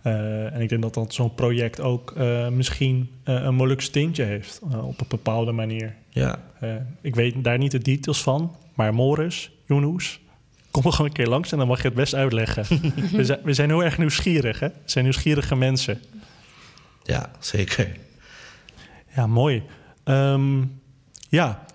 [0.01, 4.23] Eh, en ik denk dat dat zo'n project ook eh, misschien eh, een Molukse tintje
[4.23, 4.59] heeft.
[4.81, 5.95] op een bepaalde manier.
[6.09, 6.39] Ja,
[7.01, 8.55] ik weet daar niet de details van.
[8.73, 10.19] Maar Morris, Yunus,
[10.71, 12.65] kom er gewoon een keer langs en dan mag je het best uitleggen.
[13.17, 14.67] we, zijn, we zijn heel erg nieuwsgierig, hè?
[14.67, 16.01] We zijn nieuwsgierige mensen.
[17.03, 17.97] ja zeker.
[19.15, 19.63] Ja, mooi.
[20.03, 20.63] Ehm,
[21.29, 21.65] ja,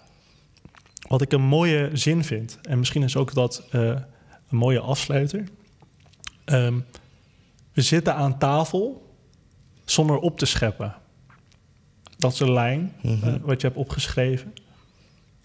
[1.08, 4.04] wat ik een mooie zin vind, en misschien is ook dat een
[4.48, 5.44] mooie afsluiter.
[6.44, 6.78] Ehm,
[7.72, 9.14] we zitten aan tafel
[9.84, 10.94] zonder op te scheppen.
[12.18, 13.28] Dat is een lijn Mhm.
[13.28, 14.54] eh, wat je hebt opgeschreven.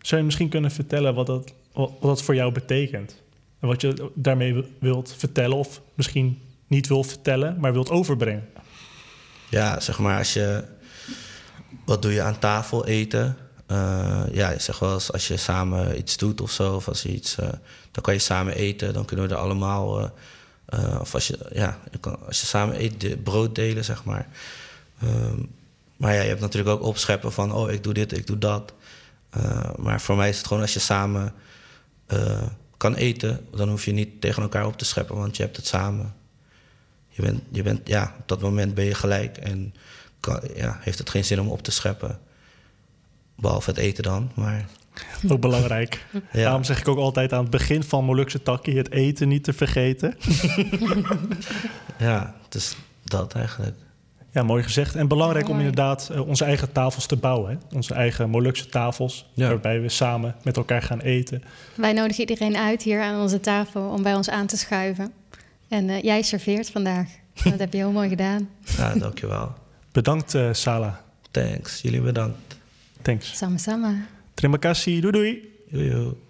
[0.01, 3.21] Zou je misschien kunnen vertellen wat dat, wat, wat dat voor jou betekent?
[3.59, 8.47] En wat je daarmee wi- wilt vertellen, of misschien niet wilt vertellen, maar wilt overbrengen?
[9.49, 10.63] Ja, zeg maar als je...
[11.85, 13.37] Wat doe je aan tafel eten?
[13.65, 17.09] Eh, ja, zeg wel eens als je samen iets doet of zo, of als je
[17.13, 17.37] iets...
[17.37, 17.49] eh,
[17.91, 20.11] dan kan je samen eten, dan kunnen we er allemaal...
[20.67, 24.03] eh, of als je, ja, je kan, als je samen eet, de brood delen, zeg
[24.03, 24.27] maar.
[25.01, 25.39] Ehm,
[25.97, 27.53] maar ja, je hebt natuurlijk ook opscheppen van...
[27.53, 28.73] oh, ik doe dit, ik doe dat.
[29.29, 31.33] Eh, maar voor mij is het gewoon als je samen
[32.05, 32.47] eh,
[32.77, 33.47] kan eten...
[33.55, 36.15] dan hoef je niet tegen elkaar op te scheppen, want je hebt het samen.
[37.07, 39.73] Je bent, je bent, ja, op dat moment ben je gelijk en
[40.19, 42.19] kan, ja, heeft het geen zin om op te scheppen.
[43.35, 44.65] Behalve het eten dan, maar
[45.31, 46.05] Ook belangrijk.
[46.11, 48.77] ja, Daarom zeg ik ook altijd aan het begin van Molukse Takkie...
[48.77, 50.15] het eten niet te vergeten.
[51.99, 53.75] ja, dus dat eigenlijk.
[54.31, 54.95] Ja, mooi gezegd.
[54.95, 57.51] En belangrijk om inderdaad eh, onze eigen tafels te bouwen.
[57.51, 57.75] Hè?
[57.75, 59.47] Onze eigen Molukse tafels, Ja.
[59.47, 61.43] waarbij we samen met elkaar gaan eten.
[61.75, 65.11] Wij nodigen iedereen uit hier aan onze tafel om bij ons aan te schuiven.
[65.67, 67.07] En eh, jij serveert vandaag.
[67.43, 68.49] Dat heb je heel mooi gedaan.
[68.77, 69.53] Ja, dankjewel.
[69.91, 71.01] Bedankt, eh Sala.
[71.31, 72.55] Thanks, jullie bedankt.
[73.01, 73.37] Thanks.
[73.37, 73.93] Sama sama.
[74.37, 75.49] Terima kasih, Dudui.
[75.73, 76.26] Yuk.